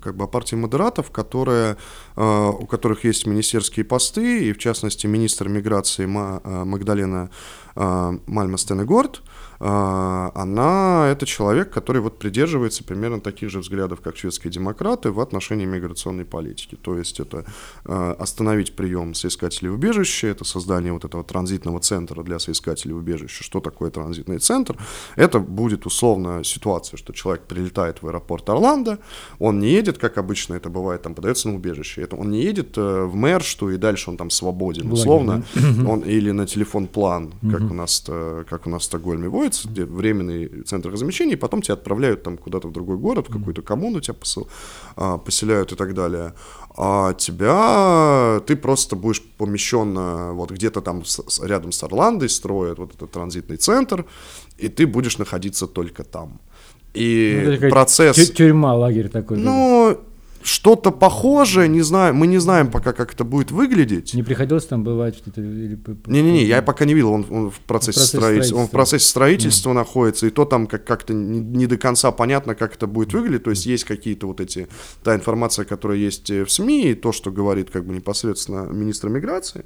[0.00, 1.76] как бы о партии модератов, которая,
[2.16, 7.30] у которых есть министерские посты, и в частности министр миграции Магдалена
[7.74, 9.22] Мальма Стенегорд,
[9.60, 15.66] она, это человек, который вот придерживается примерно таких же взглядов, как шведские демократы в отношении
[15.66, 16.76] миграционной политики.
[16.80, 17.44] То есть это
[17.84, 23.42] а, остановить прием соискателей убежища, это создание вот этого транзитного центра для соискателей убежища.
[23.42, 24.76] Что такое транзитный центр?
[25.16, 28.98] Это будет условно ситуация, что человек прилетает в аэропорт Орландо,
[29.40, 32.02] он не едет, как обычно это бывает, там подается на убежище.
[32.02, 35.42] Это он не едет э, в Мершту, и дальше он там свободен, условно.
[35.86, 38.04] Он, или на телефон план, как у нас,
[38.48, 42.36] как у нас в Стокгольме водится, где временный центр размещения, и потом тебя отправляют там
[42.36, 44.48] куда-то в другой город, в какую-то коммуну тебя посыл,
[44.96, 46.34] а, поселяют и так далее.
[46.76, 49.94] А тебя, ты просто будешь помещен
[50.34, 54.04] вот где-то там с, рядом с Орландой, строят вот этот транзитный центр,
[54.58, 56.40] и ты будешь находиться только там.
[56.94, 58.30] И ну, процесс...
[58.30, 59.38] Тюрьма, лагерь такой.
[59.38, 59.98] Ну,
[60.42, 64.14] что-то похожее, не знаю, мы не знаем пока, как это будет выглядеть.
[64.14, 65.40] Не приходилось там бывать что-то?
[65.40, 68.56] Не-не-не, я пока не видел, он, он в процессе, процесс строительства.
[68.56, 69.74] Он в процессе строительства mm.
[69.74, 73.44] находится, и то там как- как-то не, не до конца понятно, как это будет выглядеть,
[73.44, 74.68] то есть есть какие-то вот эти,
[75.02, 79.64] та информация, которая есть в СМИ, и то, что говорит как бы непосредственно министр миграции.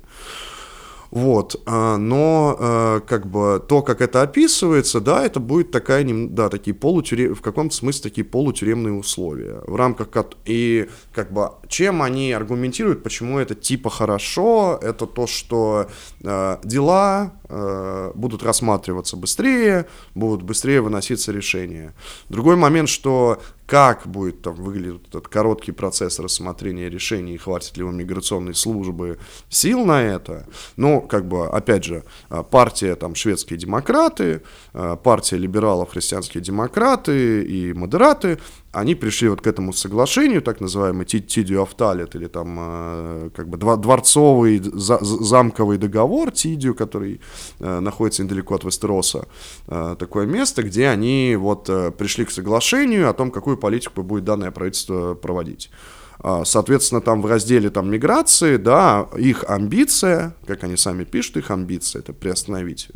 [1.12, 6.48] Вот, а, но а, как бы то, как это описывается, да, это будет такая, да,
[6.48, 10.08] такие полутюрем, в каком-то смысле такие полутюремные условия, в рамках,
[10.46, 15.88] и как бы, чем они аргументируют, почему это типа хорошо, это то, что
[16.20, 21.94] э, дела э, будут рассматриваться быстрее, будут быстрее выноситься решения.
[22.28, 23.40] Другой момент, что
[23.72, 29.86] как будет там выглядеть этот короткий процесс рассмотрения решений, хватит ли у миграционной службы сил
[29.86, 30.46] на это.
[30.76, 34.42] Ну, как бы, опять же, а, партия там шведские демократы,
[34.74, 38.40] а, партия либералов, христианские демократы и модераты,
[38.72, 43.58] они пришли вот к этому соглашению, так называемый Тидио Афталет, или там э, как бы
[43.58, 47.20] дворцовый замковый договор Тидио, который
[47.60, 49.28] э, находится недалеко от Вестероса,
[49.68, 51.66] э, такое место, где они вот
[51.98, 55.70] пришли к соглашению о том, какую политику будет данное правительство проводить.
[56.18, 61.50] А, соответственно, там в разделе там, миграции, да, их амбиция, как они сами пишут, их
[61.50, 62.88] амбиция это приостановить,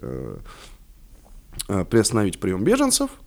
[1.67, 3.11] приостановить прием беженцев–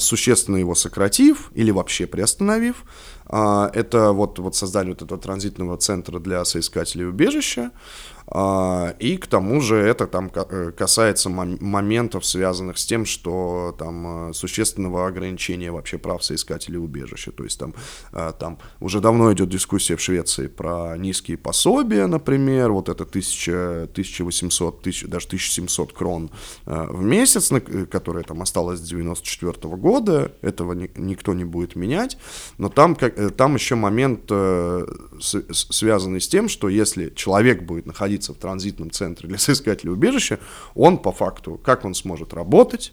[0.00, 2.84] существенно его сократив или вообще приостановив.
[3.26, 7.72] А, это вот, вот создание вот этого транзитного центра для соискателей убежища.
[8.30, 14.30] А, и к тому же это там э, касается моментов, связанных с тем, что там
[14.30, 17.32] э, существенного ограничения вообще прав соискателей убежища.
[17.32, 17.74] То есть там,
[18.12, 23.84] э, там уже давно идет дискуссия в Швеции про низкие пособия, например, вот это 1000,
[23.92, 26.30] 1800, 1000, даже 1700 крон
[26.66, 27.50] в месяц,
[27.90, 32.18] которое там осталось с 94 года, этого никто не будет менять,
[32.58, 34.30] но там, там еще момент
[35.20, 40.38] связанный с тем, что если человек будет находиться находиться в транзитном центре для соискателя убежища,
[40.74, 42.92] он по факту, как он сможет работать,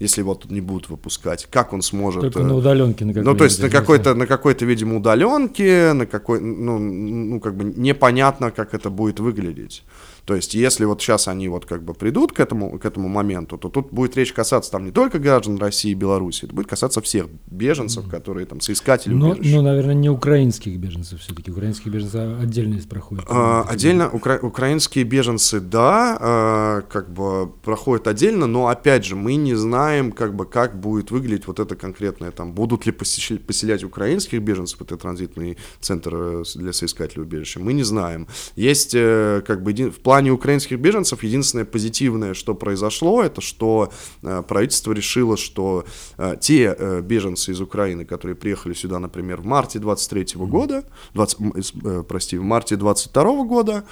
[0.00, 2.22] если его тут не будут выпускать, как он сможет...
[2.22, 3.04] Только на удаленке.
[3.04, 7.54] На ну, то есть на какой-то, на какой-то, видимо, удаленке, на какой, ну, ну, как
[7.54, 9.84] бы непонятно, как это будет выглядеть.
[10.24, 13.58] То есть, если вот сейчас они вот как бы придут к этому, к этому моменту,
[13.58, 17.00] то тут будет речь касаться там не только граждан России и Беларуси, это будет касаться
[17.00, 19.56] всех беженцев, которые там соискатели но, убежища.
[19.56, 21.50] Но, наверное, не украинских беженцев все-таки.
[21.50, 23.24] Украинские беженцы отдельно проходят.
[23.28, 29.34] А, отдельно, укра- украинские беженцы, да, а, как бы проходят отдельно, но опять же, мы
[29.34, 33.84] не знаем, как бы, как будет выглядеть вот это конкретное, там, будут ли поселять, поселять
[33.84, 38.28] украинских беженцев, это транзитный центр э, для соискателей убежища, мы не знаем.
[38.56, 44.42] Есть, э, как бы, в плане украинских беженцев единственное позитивное, что произошло, это что э,
[44.46, 45.84] правительство решило, что
[46.18, 50.84] э, те э, беженцы из Украины, которые приехали сюда, например, в марте 23 -го года,
[51.14, 53.84] 20, прости, в марте 22 года,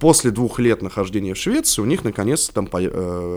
[0.00, 2.68] после двух лет нахождения в Швеции, у них наконец-то там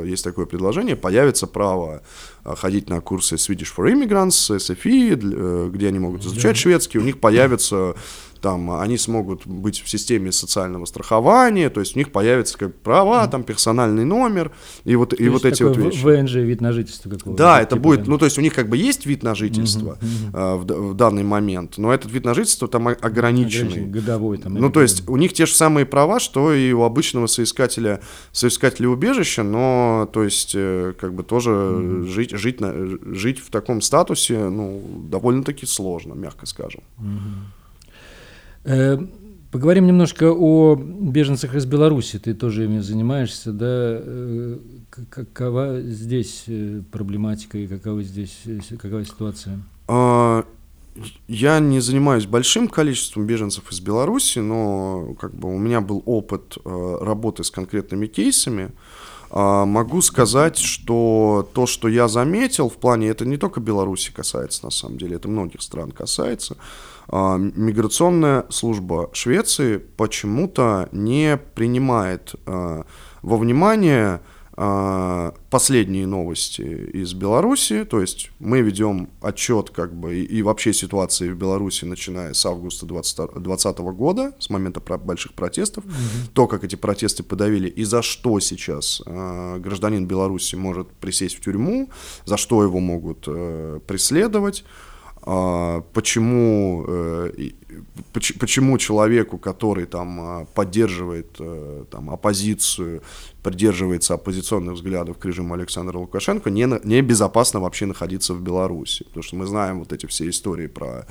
[0.06, 2.01] есть такое предложение, появится право
[2.43, 7.95] ходить на курсы Swedish for Immigrants, SFI, где они могут изучать шведский, у них появится
[8.43, 13.25] там они смогут быть в системе социального страхования, то есть у них появятся как права,
[13.27, 14.51] там персональный номер
[14.84, 16.03] и вот, и вот эти вот вещи.
[16.03, 17.41] ВНЖ, вид на жительство какого-то.
[17.41, 18.12] Да, это типа, будет, да.
[18.12, 20.93] ну то есть у них как бы есть вид на жительство угу, uh, в, в
[20.93, 23.86] данный момент, но этот вид на жительство там ограниченный.
[23.86, 24.56] Годовой там.
[24.56, 28.01] Ну то есть у них те же самые права, что и у обычного соискателя,
[28.34, 32.07] соискателя убежища, но то есть э, как бы тоже угу.
[32.07, 32.74] жить, жить, на,
[33.15, 36.82] жить в таком статусе, ну довольно-таки сложно, мягко скажем.
[36.97, 37.62] Угу.
[38.66, 38.97] Э,
[39.51, 42.20] поговорим немножко о беженцах из Беларуси.
[42.20, 43.68] Ты тоже ими занимаешься, да?
[43.70, 44.57] Э,
[45.09, 48.43] какова здесь э, проблематика и какова здесь
[48.80, 49.59] какова ситуация?
[49.88, 50.45] А,
[51.28, 56.57] я не занимаюсь большим количеством беженцев из Беларуси, но как бы у меня был опыт
[56.64, 58.72] работы с конкретными кейсами.
[59.36, 64.65] А, могу сказать, что то, что я заметил в плане, это не только Беларуси касается,
[64.65, 66.55] на самом деле, это многих стран касается.
[67.07, 72.86] А, миграционная служба Швеции почему-то не принимает а,
[73.23, 74.21] во внимание
[74.56, 81.30] последние новости из Беларуси, то есть мы ведем отчет как бы и, и вообще ситуации
[81.30, 86.32] в Беларуси, начиная с августа 2020 года, с момента про больших протестов, mm-hmm.
[86.34, 91.41] то, как эти протесты подавили и за что сейчас э, гражданин Беларуси может присесть в
[91.41, 91.89] тюрьму,
[92.26, 94.93] за что его могут э, преследовать, а,
[95.93, 97.32] почему, э,
[98.13, 103.01] почему человеку, который там а, поддерживает э, там, оппозицию,
[103.41, 109.05] придерживается оппозиционных взглядов к режиму Александра Лукашенко, не, не безопасно вообще находиться в Беларуси.
[109.05, 111.07] Потому что мы знаем вот эти все истории про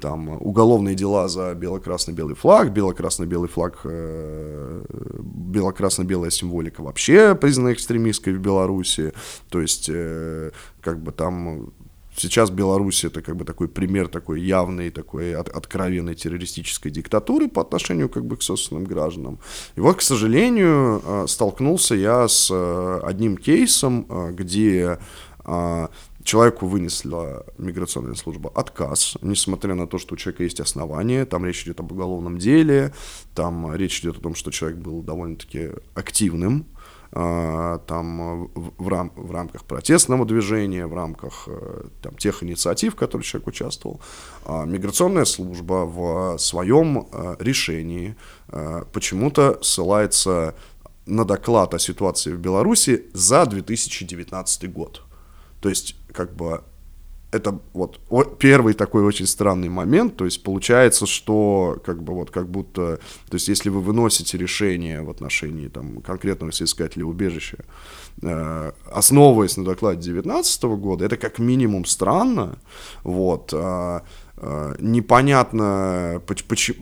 [0.00, 4.84] там уголовные дела за бело-красно-белый флаг, бело-красно-белый флаг, э,
[5.22, 9.14] бело-красно-белая символика вообще признана экстремистской в Беларуси,
[9.48, 9.90] то есть
[10.82, 11.72] как бы там
[12.16, 17.60] Сейчас Беларусь это как бы такой пример такой явной, такой от, откровенной террористической диктатуры по
[17.60, 19.38] отношению как бы к собственным гражданам.
[19.76, 24.98] И вот, к сожалению, э, столкнулся я с э, одним кейсом, э, где
[26.24, 31.62] человеку вынесла миграционная служба отказ, несмотря на то, что у человека есть основания, там речь
[31.62, 32.92] идет об уголовном деле,
[33.32, 36.66] там речь идет о том, что человек был довольно-таки активным,
[37.16, 43.26] там в, рам, в рамках протестного движения, в рамках э, там, тех инициатив, в которых
[43.26, 44.00] человек участвовал,
[44.44, 48.16] а, миграционная служба в своем э, решении
[48.48, 50.54] э, почему-то ссылается
[51.06, 55.02] на доклад о ситуации в Беларуси за 2019 год.
[55.60, 56.62] То есть, как бы
[57.36, 58.00] это вот
[58.38, 63.34] первый такой очень странный момент, то есть получается, что как бы вот как будто, то
[63.34, 67.58] есть если вы выносите решение в отношении там конкретного соискателя убежища,
[68.22, 72.58] э, основываясь на докладе 2019 года, это как минимум странно,
[73.04, 74.00] вот, э,
[74.36, 76.22] э, непонятно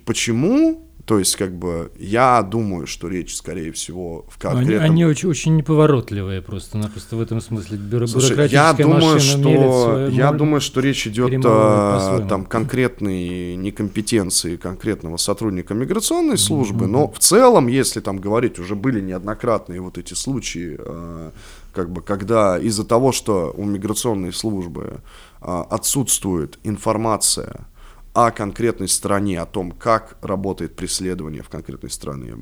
[0.06, 4.78] почему, то есть, как бы, я думаю, что речь, скорее всего, в конкретном...
[4.78, 7.76] Они, они очень, очень неповоротливые просто-напросто в этом смысле.
[7.76, 14.56] Бюро, Слушай, я думаю, что, я думаю, что речь идет о а, там, конкретной некомпетенции
[14.56, 16.90] конкретного сотрудника миграционной службы, mm-hmm.
[16.90, 21.32] но в целом, если там говорить, уже были неоднократные вот эти случаи, а,
[21.74, 25.00] как бы, когда из-за того, что у миграционной службы
[25.42, 27.66] а, отсутствует информация
[28.14, 32.34] о конкретной стране, о том, как работает преследование в конкретной стране.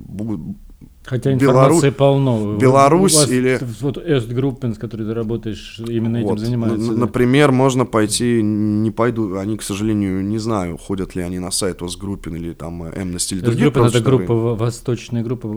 [1.04, 1.96] Хотя информации Белару...
[1.96, 2.56] полно.
[2.56, 3.58] Беларусь вас, или...
[3.80, 6.34] Вот Эстгруппен, с которой ты работаешь, именно вот.
[6.34, 6.92] этим занимается.
[6.92, 11.50] Н- например, можно пойти, не пойду, они, к сожалению, не знаю, ходят ли они на
[11.50, 13.66] сайт Остгруппен или там Amnesty или другие.
[13.68, 15.48] Остгруппен это группа, восточная группа,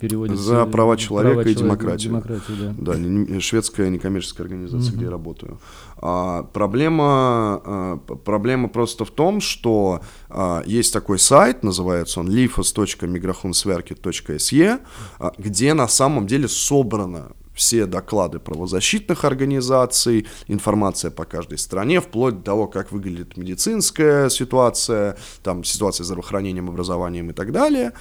[0.00, 0.42] переводится...
[0.42, 2.10] За права человека права и человека, демократию.
[2.10, 2.94] демократию да.
[2.94, 4.96] да, шведская некоммерческая организация, угу.
[4.96, 5.58] где я работаю.
[5.98, 14.71] А, проблема, а, проблема просто в том, что а, есть такой сайт, называется он lifos.migrahonsverket.se,
[15.18, 22.38] а, где на самом деле собрано все доклады правозащитных организаций, информация по каждой стране, вплоть
[22.38, 27.92] до того, как выглядит медицинская ситуация, там ситуация с здравоохранением, образованием и так далее.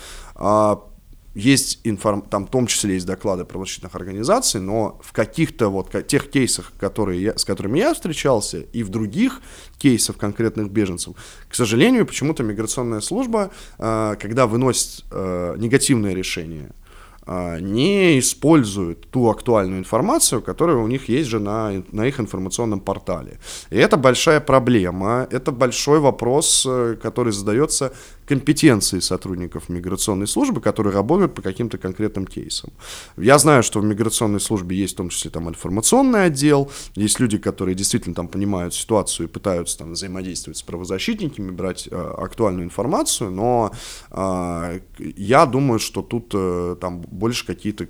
[1.33, 2.21] Есть информ...
[2.21, 7.21] там в том числе есть доклады правозащитных организаций, но в каких-то вот тех кейсах, которые
[7.21, 9.41] я, с которыми я встречался, и в других
[9.77, 11.15] кейсах конкретных беженцев,
[11.47, 16.71] к сожалению, почему-то миграционная служба, э, когда выносит э, негативное решение,
[17.25, 22.81] э, не использует ту актуальную информацию, которая у них есть же на, на их информационном
[22.81, 23.39] портале.
[23.69, 26.67] И это большая проблема, это большой вопрос,
[27.01, 27.93] который задается
[28.25, 32.71] компетенции сотрудников миграционной службы, которые работают по каким-то конкретным кейсам.
[33.17, 37.37] Я знаю, что в миграционной службе есть в том числе там информационный отдел, есть люди,
[37.37, 43.31] которые действительно там понимают ситуацию и пытаются там взаимодействовать с правозащитниками, брать э, актуальную информацию,
[43.31, 43.71] но
[44.11, 47.85] э, я думаю, что тут э, там больше какие-то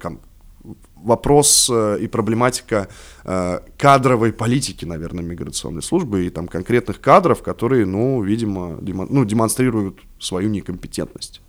[1.04, 2.88] вопрос э, и проблематика
[3.24, 9.26] э, кадровой политики, наверное, миграционной службы и там конкретных кадров, которые, ну, видимо, демон, ну,
[9.26, 11.42] демонстрируют свою некомпетентность.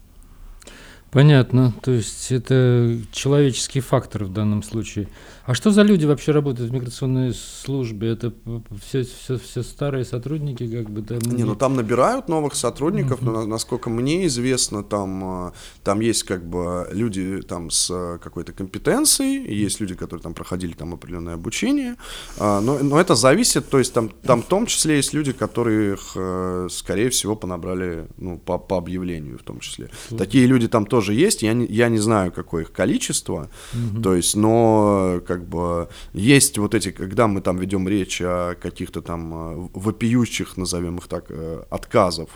[1.11, 5.09] Понятно, то есть это человеческий фактор в данном случае.
[5.45, 8.13] А что за люди вообще работают в миграционной службе?
[8.13, 8.33] Это
[8.81, 11.19] все, все, все старые сотрудники, как бы там.
[11.19, 13.33] Не, ну там набирают новых сотрудников, uh-huh.
[13.33, 19.53] но насколько мне известно, там, а, там есть как бы люди там с какой-то компетенцией,
[19.53, 21.97] есть люди, которые там проходили там определенное обучение,
[22.39, 26.13] а, но, но это зависит, то есть там, там в том числе есть люди, которых,
[26.15, 29.91] э, скорее всего, понабрали ну, по, по объявлению в том числе.
[30.11, 30.19] Uh-huh.
[30.19, 34.03] Такие люди там тоже есть, я не, я не знаю, какое их количество, mm-hmm.
[34.03, 39.01] то есть, но как бы есть вот эти, когда мы там ведем речь о каких-то
[39.01, 42.29] там э, вопиющих, назовем их так, э, отказов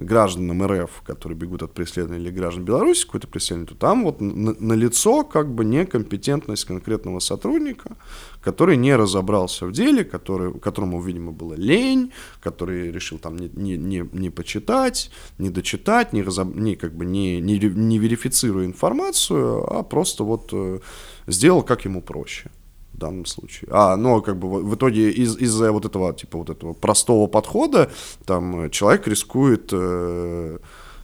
[0.00, 4.54] гражданам РФ, которые бегут от преследования, или граждан Беларуси какое-то преследование, то там вот на,
[4.54, 7.96] на лицо как бы некомпетентность конкретного сотрудника,
[8.42, 13.76] который не разобрался в деле, который, которому, видимо, было лень, который решил там не, не,
[13.76, 16.54] не, не почитать, не дочитать, не, разоб...
[16.54, 20.80] не, как бы не, не, не верифицируя информацию, а просто вот э,
[21.26, 22.50] сделал как ему проще
[22.92, 23.68] в данном случае.
[23.72, 27.90] А, но как бы в итоге из, из-за вот этого, типа, вот этого простого подхода,
[28.26, 30.58] там, человек рискует, э,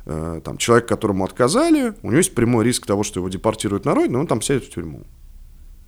[0.07, 3.95] э, там, человек, которому отказали, у него есть прямой риск того, что его депортируют на
[3.95, 5.05] родину, он там сядет в тюрьму.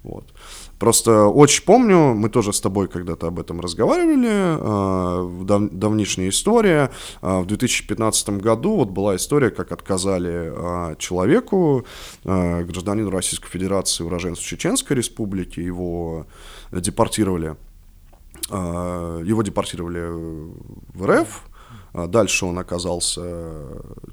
[0.02, 0.32] Вот.
[0.78, 6.90] Просто очень помню, мы тоже с тобой когда-то об этом разговаривали, э, дав, давнишняя история.
[7.20, 10.52] Э, в 2015 году вот была история, как отказали
[10.92, 11.84] э, человеку,
[12.24, 16.26] гражданину Российской Федерации, уроженцу Чеченской Республики, его
[16.72, 17.56] депортировали,
[18.50, 20.08] его депортировали
[20.94, 21.44] в РФ,
[21.94, 23.22] Дальше он оказался,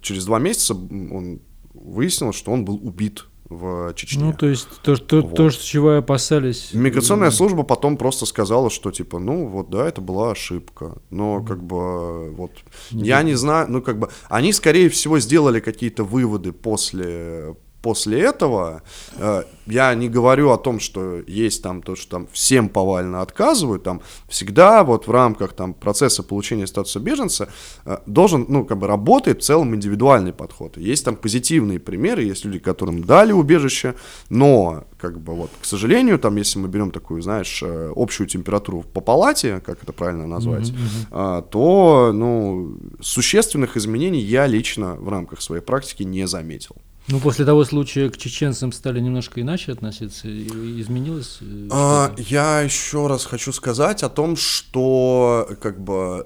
[0.01, 1.41] через два месяца он
[1.73, 4.23] выяснил, что он был убит в Чечне.
[4.25, 5.35] Ну, то есть то, то, вот.
[5.35, 6.69] то чего опасались.
[6.73, 10.97] Миграционная служба потом просто сказала, что типа, ну вот да, это была ошибка.
[11.09, 12.51] Но как бы вот
[12.91, 17.55] не я не знаю, ну как бы они скорее всего сделали какие-то выводы после
[17.85, 18.81] после этого
[19.17, 23.83] э, я не говорю о том, что есть там то, что там всем повально отказывают,
[23.83, 27.47] там всегда вот в рамках там процесса получения статуса беженца
[27.85, 30.77] э, должен, ну, как бы работает в целом индивидуальный подход.
[30.77, 33.93] Есть там позитивные примеры, есть люди, которым дали убежище,
[34.29, 38.81] но, как бы вот, к сожалению, там, если мы берем такую, знаешь, э, общую температуру
[38.81, 41.49] по палате, как это правильно назвать, mm-hmm.
[41.51, 46.75] то, ну, существенных изменений я лично в рамках своей практики не заметил.
[47.07, 51.37] Ну, после того случая к чеченцам стали немножко иначе относиться, изменилось?
[51.41, 56.25] Э, а, я еще раз хочу сказать о том, что как бы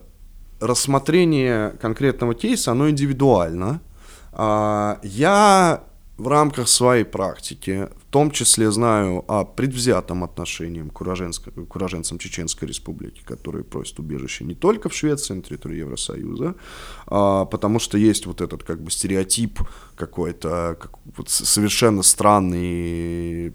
[0.62, 3.82] рассмотрение конкретного кейса, оно индивидуально.
[4.32, 5.84] А, я
[6.18, 11.01] в рамках своей практики, том числе знаю о предвзятом отношении к,
[11.76, 16.55] уроженцам Чеченской Республики, которые просят убежище не только в Швеции, на территории Евросоюза,
[17.07, 19.60] а, потому что есть вот этот как бы стереотип
[19.95, 23.53] какой-то как, вот совершенно странный,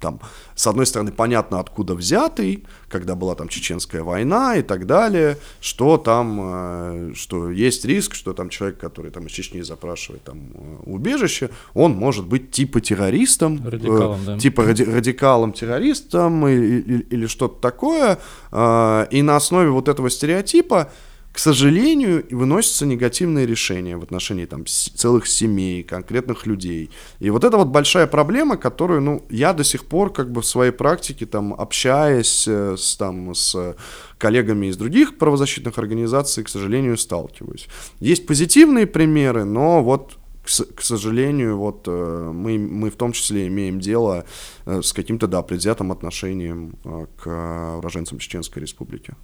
[0.00, 0.20] там,
[0.54, 5.96] с одной стороны, понятно, откуда взятый, когда была там чеченская война и так далее, что
[5.96, 10.76] там, э, что есть риск, что там человек, который там из Чечни запрашивает там э,
[10.86, 14.38] убежище, он может быть типа террористом, э, радикалом, э, да.
[14.38, 18.18] типа ради, радикалом террористом или, или, или что-то такое,
[18.52, 20.90] э, и на основе вот этого стереотипа
[21.34, 26.90] к сожалению, выносятся негативные решения в отношении там, целых семей, конкретных людей.
[27.18, 30.46] И вот это вот большая проблема, которую ну, я до сих пор как бы в
[30.46, 33.74] своей практике, там, общаясь э, с, там, с
[34.16, 37.66] коллегами из других правозащитных организаций, к сожалению, сталкиваюсь.
[37.98, 43.46] Есть позитивные примеры, но вот к, к сожалению, вот э, мы, мы в том числе
[43.46, 44.24] имеем дело
[44.66, 46.76] э, с каким-то, да, предвзятым отношением
[47.16, 49.14] к уроженцам Чеченской Республики.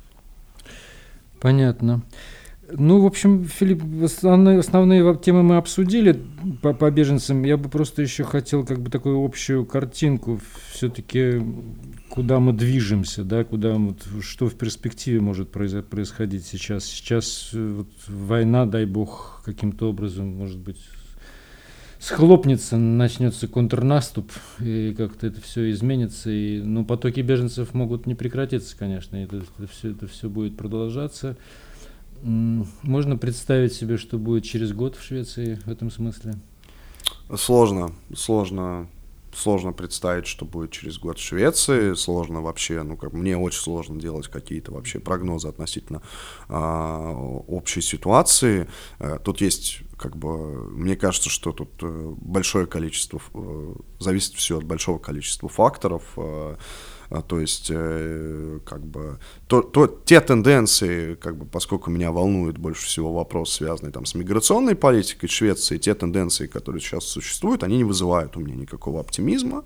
[1.40, 2.02] Понятно.
[2.72, 6.20] Ну, в общем, Филипп, основные, основные темы мы обсудили
[6.62, 7.42] по, по беженцам.
[7.44, 10.40] Я бы просто еще хотел как бы такую общую картинку
[10.72, 11.42] все-таки,
[12.10, 16.84] куда мы движемся, да, куда вот, что в перспективе может происходить сейчас.
[16.84, 20.80] Сейчас э, вот, война, дай бог, каким-то образом, может быть,
[22.00, 26.30] схлопнется, начнется контрнаступ, и как-то это все изменится.
[26.30, 31.36] И, ну, потоки беженцев могут не прекратиться, конечно, это, это, все, это все будет продолжаться.
[32.22, 36.34] Можно представить себе, что будет через год в Швеции в этом смысле?
[37.34, 38.88] Сложно, сложно
[39.34, 44.00] сложно представить, что будет через год в Швеции, сложно вообще, ну как мне очень сложно
[44.00, 46.02] делать какие-то вообще прогнозы относительно
[46.48, 48.68] а, общей ситуации.
[48.98, 54.56] А, тут есть как бы, мне кажется, что тут э, большое количество, э, зависит все
[54.56, 56.02] от большого количества факторов.
[56.16, 56.58] А, а,
[57.26, 62.86] то есть, э, как бы, то, то, те тенденции, как бы, поскольку меня волнует больше
[62.86, 67.84] всего вопрос, связанный там с миграционной политикой Швеции, те тенденции, которые сейчас существуют, они не
[67.84, 69.64] вызывают у меня никакого оптимизма.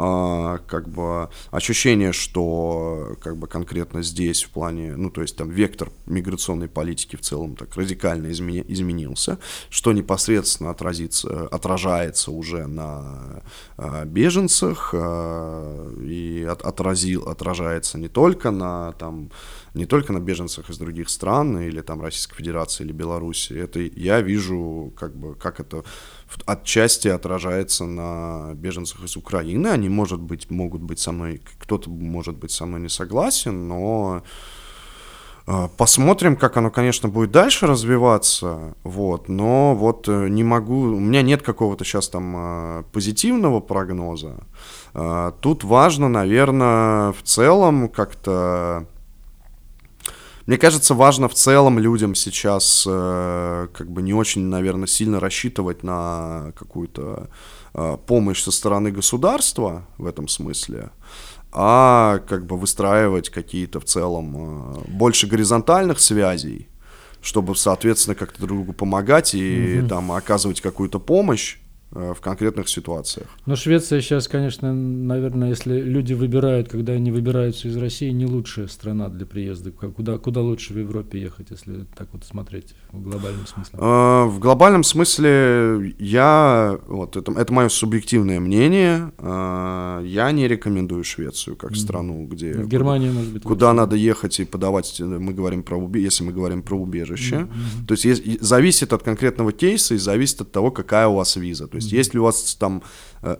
[0.00, 5.50] А, как бы ощущение, что как бы конкретно здесь в плане, ну то есть там
[5.50, 9.40] вектор миграционной политики в целом так радикально изме- изменился,
[9.70, 13.42] что непосредственно отразится, отражается уже на
[13.76, 19.30] а, беженцах а, и от, отразил, отражается не только на там
[19.74, 23.52] не только на беженцах из других стран или там Российской Федерации или Беларуси.
[23.52, 25.84] Это я вижу как бы как это
[26.46, 29.68] отчасти отражается на беженцах из Украины.
[29.68, 34.22] Они, может быть, могут быть со мной, кто-то может быть со мной не согласен, но
[35.46, 41.00] э, Посмотрим, как оно, конечно, будет дальше развиваться, вот, но вот э, не могу, у
[41.00, 44.34] меня нет какого-то сейчас там э, позитивного прогноза.
[45.40, 48.86] Тут важно, наверное, в целом как-то
[50.48, 55.82] мне кажется, важно в целом людям сейчас э, как бы не очень, наверное, сильно рассчитывать
[55.82, 57.28] на какую-то
[57.74, 60.88] э, помощь со стороны государства в этом смысле,
[61.52, 66.68] а как бы выстраивать какие-то в целом э, больше горизонтальных связей,
[67.20, 69.88] чтобы, соответственно, как-то друг другу помогать и угу.
[69.88, 71.58] там оказывать какую-то помощь
[71.90, 73.28] в конкретных ситуациях.
[73.46, 78.68] Но Швеция сейчас, конечно, наверное, если люди выбирают, когда они выбираются из России, не лучшая
[78.68, 79.70] страна для приезда.
[79.70, 83.78] Куда, куда лучше в Европе ехать, если так вот смотреть в глобальном смысле?
[83.78, 91.04] Э, в глобальном смысле я, вот это, это мое субъективное мнение, э, я не рекомендую
[91.04, 92.52] Швецию как страну, где...
[92.52, 93.42] В Германию, может быть.
[93.42, 93.76] Куда лучше.
[93.76, 97.36] надо ехать и подавать, мы говорим про, если мы говорим про убежище.
[97.36, 97.86] Mm-hmm.
[97.86, 101.66] То есть, есть зависит от конкретного кейса и зависит от того, какая у вас виза.
[101.78, 102.82] Есть, если у вас там,
[103.22, 103.36] э,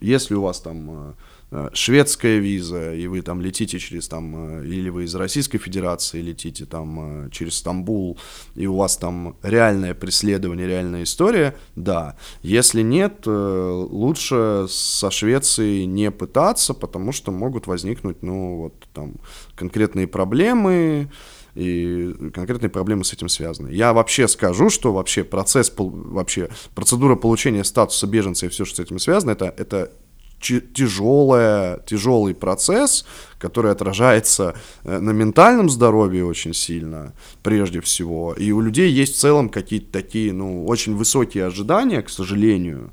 [0.00, 1.12] если у вас там э,
[1.50, 6.64] э, шведская виза, и вы там летите через там, или вы из Российской Федерации летите
[6.66, 8.18] там через Стамбул,
[8.54, 12.16] и у вас там реальное преследование, реальная история, да.
[12.42, 19.14] Если нет, лучше со Швецией не пытаться, потому что могут возникнуть, ну, вот там
[19.54, 21.10] конкретные проблемы,
[21.54, 23.70] и конкретные проблемы с этим связаны.
[23.70, 28.80] Я вообще скажу, что вообще процесс, вообще процедура получения статуса беженца и все, что с
[28.80, 29.90] этим связано, это, это
[30.40, 33.04] тяжелая, тяжелый процесс,
[33.40, 37.12] который отражается э, на ментальном здоровье очень сильно,
[37.42, 38.34] прежде всего.
[38.34, 42.90] И у людей есть в целом какие-то такие, ну, очень высокие ожидания, к сожалению.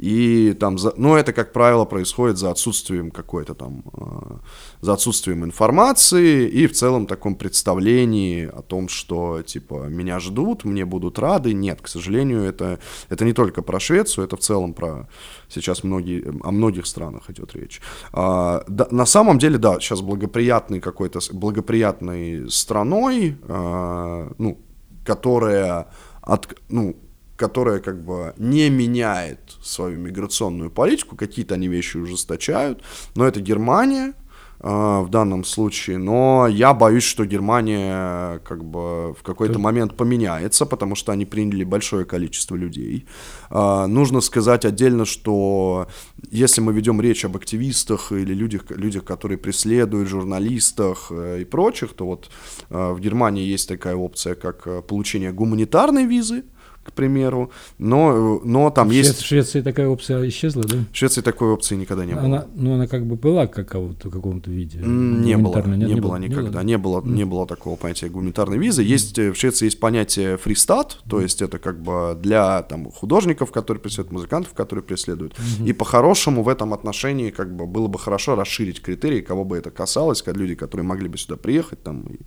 [0.00, 4.36] И там, за, ну, это, как правило, происходит за отсутствием какой-то там, э,
[4.80, 10.86] за отсутствием информации и в целом таком представлении о том, что, типа, меня ждут, мне
[10.86, 11.52] будут рады.
[11.52, 12.78] Нет, к сожалению, это,
[13.10, 15.06] это не только про Швецию, это в целом про
[15.50, 17.82] сейчас многие, о многих странах идет речь.
[18.12, 24.58] А, да, на самом деле, да, сейчас благоприятной какой-то, благоприятной страной, а, ну,
[25.04, 25.88] которая,
[26.22, 26.96] от, ну,
[27.36, 32.82] которая как бы не меняет свою миграционную политику, какие-то они вещи ужесточают,
[33.16, 34.12] но это Германия,
[34.60, 40.94] в данном случае, но я боюсь, что Германия как бы в какой-то момент поменяется, потому
[40.94, 43.06] что они приняли большое количество людей.
[43.48, 45.88] А, нужно сказать отдельно, что
[46.30, 51.94] если мы ведем речь об активистах или людях, людях которые преследуют, журналистах э, и прочих,
[51.94, 52.30] то вот
[52.70, 56.44] э, в Германии есть такая опция, как э, получение гуманитарной визы,
[56.90, 59.20] к примеру, но, но там в есть...
[59.20, 60.76] В Швеции такая опция исчезла, да?
[60.92, 62.24] В Швеции такой опции никогда не было.
[62.24, 64.78] Она, ну, она как бы была какого-то, в каком-то виде.
[64.78, 68.82] Не было, не, не было никогда, не было, не было такого понятия гуманитарной визы.
[68.82, 73.80] Есть, в Швеции есть понятие фристат, то есть это как бы для там, художников, которые
[73.80, 75.36] преследуют, музыкантов, которые преследуют.
[75.64, 79.70] И по-хорошему в этом отношении как бы было бы хорошо расширить критерии, кого бы это
[79.70, 82.18] касалось, как люди, которые могли бы сюда приехать там и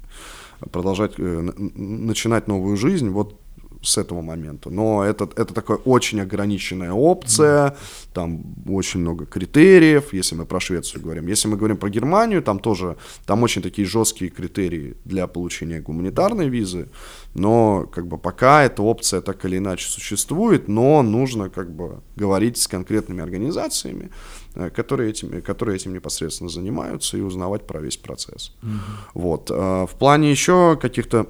[0.70, 3.10] продолжать э, начинать новую жизнь.
[3.10, 3.40] Вот
[3.84, 4.70] с этого момента.
[4.70, 7.76] Но это, это такая очень ограниченная опция, mm.
[8.14, 11.28] там очень много критериев, если мы про Швецию говорим.
[11.28, 16.50] Если мы говорим про Германию, там тоже, там очень такие жесткие критерии для получения гуманитарной
[16.50, 16.90] визы,
[17.34, 22.58] но как бы пока эта опция так или иначе существует, но нужно как бы говорить
[22.58, 24.10] с конкретными организациями,
[24.56, 28.54] э, которые этим, которые этим непосредственно занимаются и узнавать про весь процесс.
[28.62, 28.78] Mm-hmm.
[29.14, 29.52] Вот.
[29.52, 31.28] Э, в плане еще каких-то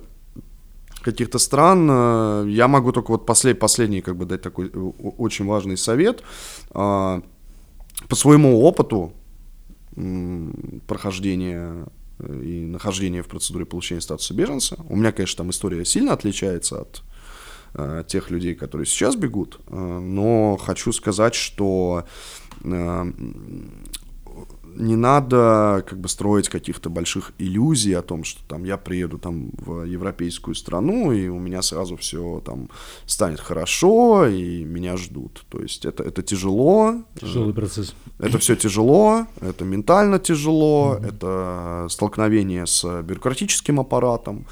[1.03, 4.77] каких-то стран, э, я могу только вот послед, последний как бы дать такой э,
[5.17, 6.23] очень важный совет.
[6.71, 7.21] А,
[8.07, 9.13] по своему опыту
[10.87, 11.85] прохождения
[12.19, 16.81] э, и нахождения в процедуре получения статуса беженца, у меня, конечно, там история сильно отличается
[16.81, 17.03] от
[18.07, 22.05] тех людей, которые сейчас бегут, но хочу сказать, что
[24.75, 29.51] не надо как бы строить каких-то больших иллюзий о том, что там я приеду там
[29.57, 32.69] в европейскую страну и у меня сразу все там
[33.05, 35.45] станет хорошо и меня ждут.
[35.49, 36.95] То есть это это тяжело.
[37.19, 37.95] Тяжелый процесс.
[38.19, 41.07] Это все тяжело, это ментально тяжело, mm-hmm.
[41.07, 44.45] это столкновение с бюрократическим аппаратом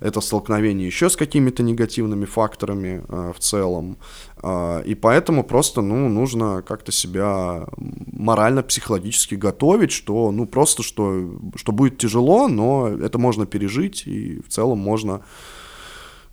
[0.00, 3.98] это столкновение еще с какими-то негативными факторами э, в целом.
[4.42, 11.72] Э, и поэтому просто, ну, нужно как-то себя морально-психологически готовить, что, ну, просто, что, что
[11.72, 15.22] будет тяжело, но это можно пережить, и в целом можно,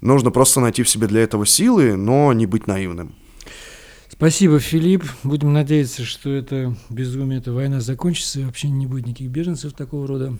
[0.01, 3.15] нужно просто найти в себе для этого силы, но не быть наивным.
[4.09, 5.03] Спасибо, Филипп.
[5.23, 10.07] Будем надеяться, что это безумие, эта война закончится, и вообще не будет никаких беженцев такого
[10.07, 10.37] рода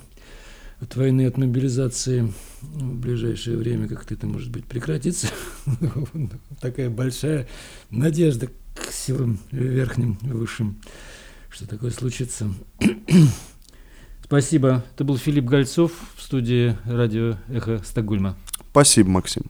[0.80, 5.28] от войны, от мобилизации в ближайшее время как-то это, может быть, прекратится.
[6.62, 7.48] Такая большая
[7.90, 10.78] надежда к силам верхним, высшим,
[11.50, 12.54] что такое случится.
[14.24, 14.84] Спасибо.
[14.94, 18.38] Это был Филипп Гольцов в студии радио «Эхо Стокгольма».
[18.72, 19.44] Спасибо, Максим.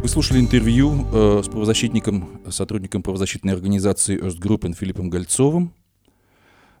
[0.00, 5.74] Вы слушали интервью э, с правозащитником, сотрудником правозащитной организации Остгруппен Филиппом Гольцовым.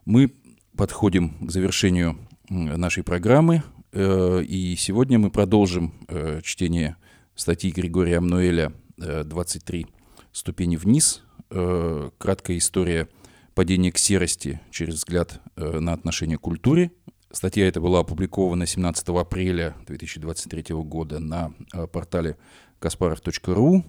[0.08, 0.32] Мы
[0.74, 2.16] подходим к завершению
[2.48, 6.96] нашей программы, э, и сегодня мы продолжим э, чтение
[7.34, 9.86] статьи Григория Амнуэля «23
[10.32, 11.22] ступени вниз».
[11.50, 13.10] Э, краткая история
[13.54, 16.90] падения к серости через взгляд на отношение к культуре.
[17.30, 21.52] Статья эта была опубликована 17 апреля 2023 года на
[21.92, 22.38] портале
[22.80, 23.84] kasparov.ru,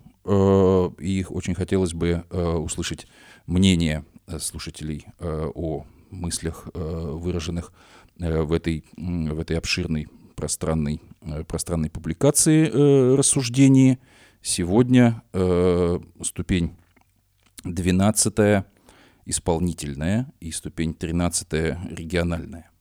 [0.99, 3.07] и очень хотелось бы услышать
[3.45, 4.03] мнение
[4.37, 7.71] слушателей о мыслях, э, выраженных
[8.19, 12.67] э, в этой, в этой обширной пространной, э, пространной публикации
[13.15, 13.99] рассуждений.
[14.41, 15.21] Сегодня
[16.23, 16.71] ступень
[17.65, 18.63] 12
[19.25, 21.51] исполнительная и ступень 13
[21.89, 22.71] региональная.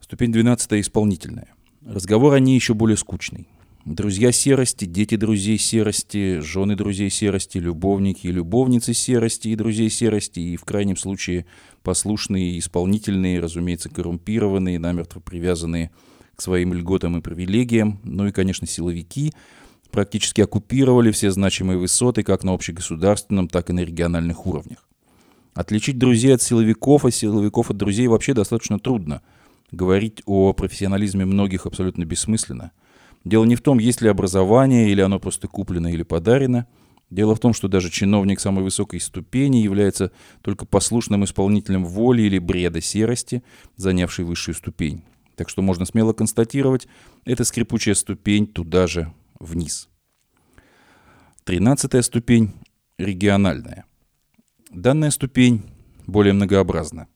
[0.00, 1.54] Ступень 12 исполнительная.
[1.86, 3.46] Разговор о ней еще более скучный.
[3.88, 10.40] Друзья серости, дети друзей серости, жены друзей серости, любовники и любовницы серости и друзей серости,
[10.40, 11.46] и в крайнем случае
[11.82, 15.90] послушные, исполнительные, разумеется, коррумпированные, намертво привязанные
[16.36, 19.32] к своим льготам и привилегиям, ну и, конечно, силовики,
[19.90, 24.86] практически оккупировали все значимые высоты как на общегосударственном, так и на региональных уровнях.
[25.54, 29.22] Отличить друзей от силовиков, а силовиков от друзей вообще достаточно трудно.
[29.72, 32.72] Говорить о профессионализме многих абсолютно бессмысленно–
[33.28, 36.66] Дело не в том, есть ли образование, или оно просто куплено или подарено.
[37.10, 42.38] Дело в том, что даже чиновник самой высокой ступени является только послушным исполнителем воли или
[42.38, 43.42] бреда серости,
[43.76, 45.02] занявший высшую ступень.
[45.36, 46.88] Так что можно смело констатировать,
[47.26, 49.90] это скрипучая ступень туда же, вниз.
[51.44, 52.54] Тринадцатая ступень–
[52.98, 53.84] региональная.
[54.70, 55.64] Данная ступень
[56.06, 57.08] более многообразна.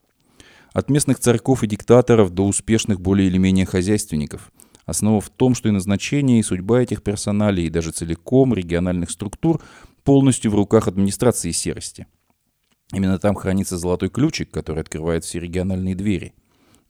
[0.74, 4.52] От местных царьков и диктаторов до успешных более или менее хозяйственников–
[4.86, 9.62] Основа в том, что и назначение, и судьба этих персоналей, и даже целиком региональных структур
[10.04, 12.06] полностью в руках администрации серости.
[12.92, 16.34] Именно там хранится золотой ключик, который открывает все региональные двери.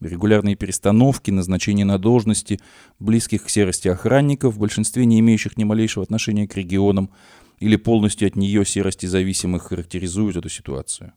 [0.00, 2.58] Регулярные перестановки, назначение на должности
[2.98, 7.10] близких к серости охранников, в большинстве не имеющих ни малейшего отношения к регионам
[7.60, 11.12] или полностью от нее серости зависимых, характеризуют эту ситуацию.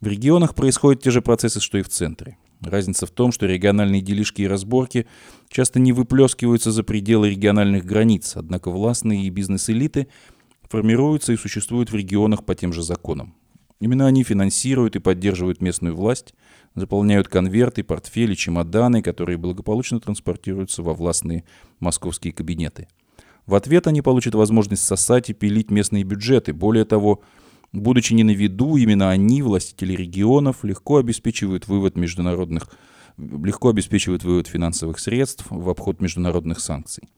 [0.00, 2.36] В регионах происходят те же процессы, что и в центре.
[2.60, 5.06] Разница в том, что региональные делишки и разборки
[5.48, 10.08] часто не выплескиваются за пределы региональных границ, однако властные и бизнес-элиты
[10.68, 13.34] формируются и существуют в регионах по тем же законам.
[13.80, 16.34] Именно они финансируют и поддерживают местную власть,
[16.74, 21.44] заполняют конверты, портфели, чемоданы, которые благополучно транспортируются во властные
[21.80, 22.88] московские кабинеты.
[23.46, 26.52] В ответ они получат возможность сосать и пилить местные бюджеты.
[26.52, 27.22] Более того,
[27.72, 32.68] Будучи не на виду, именно они, властители регионов, легко обеспечивают вывод международных,
[33.16, 37.08] легко обеспечивают вывод финансовых средств в обход международных санкций.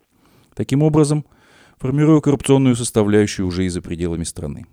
[0.55, 1.25] Таким образом,
[1.79, 4.67] формируя коррупционную составляющую уже и за пределами страны.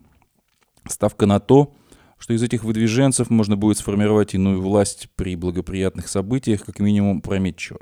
[0.85, 1.73] Ставка на то,
[2.17, 7.79] что из этих выдвиженцев можно будет сформировать иную власть при благоприятных событиях, как минимум прометчиво.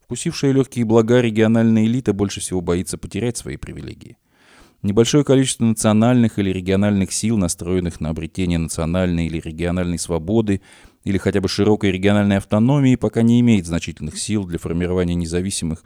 [0.00, 4.18] Вкусившая легкие блага региональная элита больше всего боится потерять свои привилегии–
[4.82, 10.62] Небольшое количество национальных или региональных сил, настроенных на обретение национальной или региональной свободы
[11.04, 15.84] или хотя бы широкой региональной автономии, пока не имеет значительных сил для формирования независимых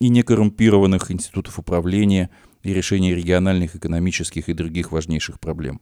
[0.00, 2.28] и некоррумпированных институтов управления
[2.62, 5.80] и решения региональных экономических и других важнейших проблем.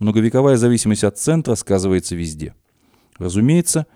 [0.00, 2.54] Многовековая зависимость от центра сказывается везде.
[3.16, 3.86] Разумеется,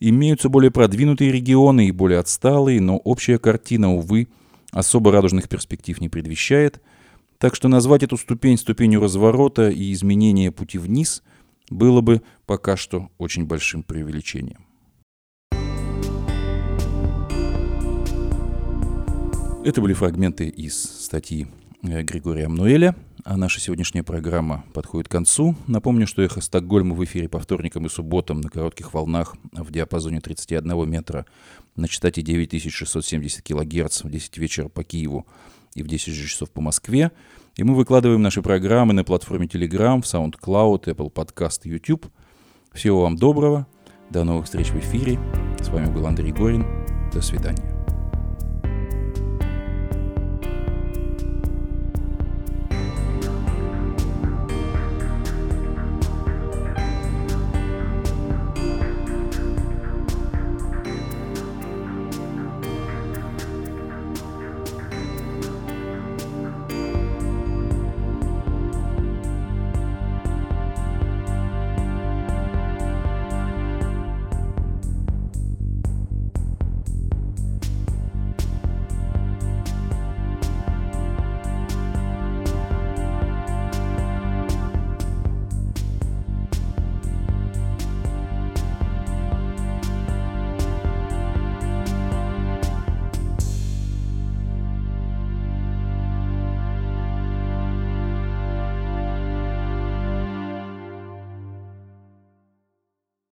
[0.00, 4.28] имеются более продвинутые регионы и более отсталые, но общая картина, увы,
[4.70, 6.82] особо радужных перспектив не предвещает–
[7.38, 11.22] Так что назвать эту ступень ступенью разворота и изменения пути вниз
[11.70, 14.66] было бы пока что очень большим преувеличением.
[19.64, 21.46] Это были фрагменты из статьи
[21.82, 25.54] э, Григория Амнуэля, а наша сегодняшняя программа подходит к концу.
[25.68, 30.20] Напомню, что «Эхо Стокгольма» в эфире по вторникам и субботам на коротких волнах в диапазоне
[30.20, 31.24] 31 метра
[31.76, 35.26] на частоте 9670 кГц в 10 вечера по Киеву
[35.74, 37.12] и в 10 часов по Москве.
[37.56, 42.06] И мы выкладываем наши программы на платформе Telegram, в SoundCloud, Apple Podcast, YouTube.
[42.72, 43.66] Всего вам доброго.
[44.10, 45.18] До новых встреч в эфире.
[45.60, 46.64] С вами был Андрей Горин.
[47.12, 47.77] До свидания.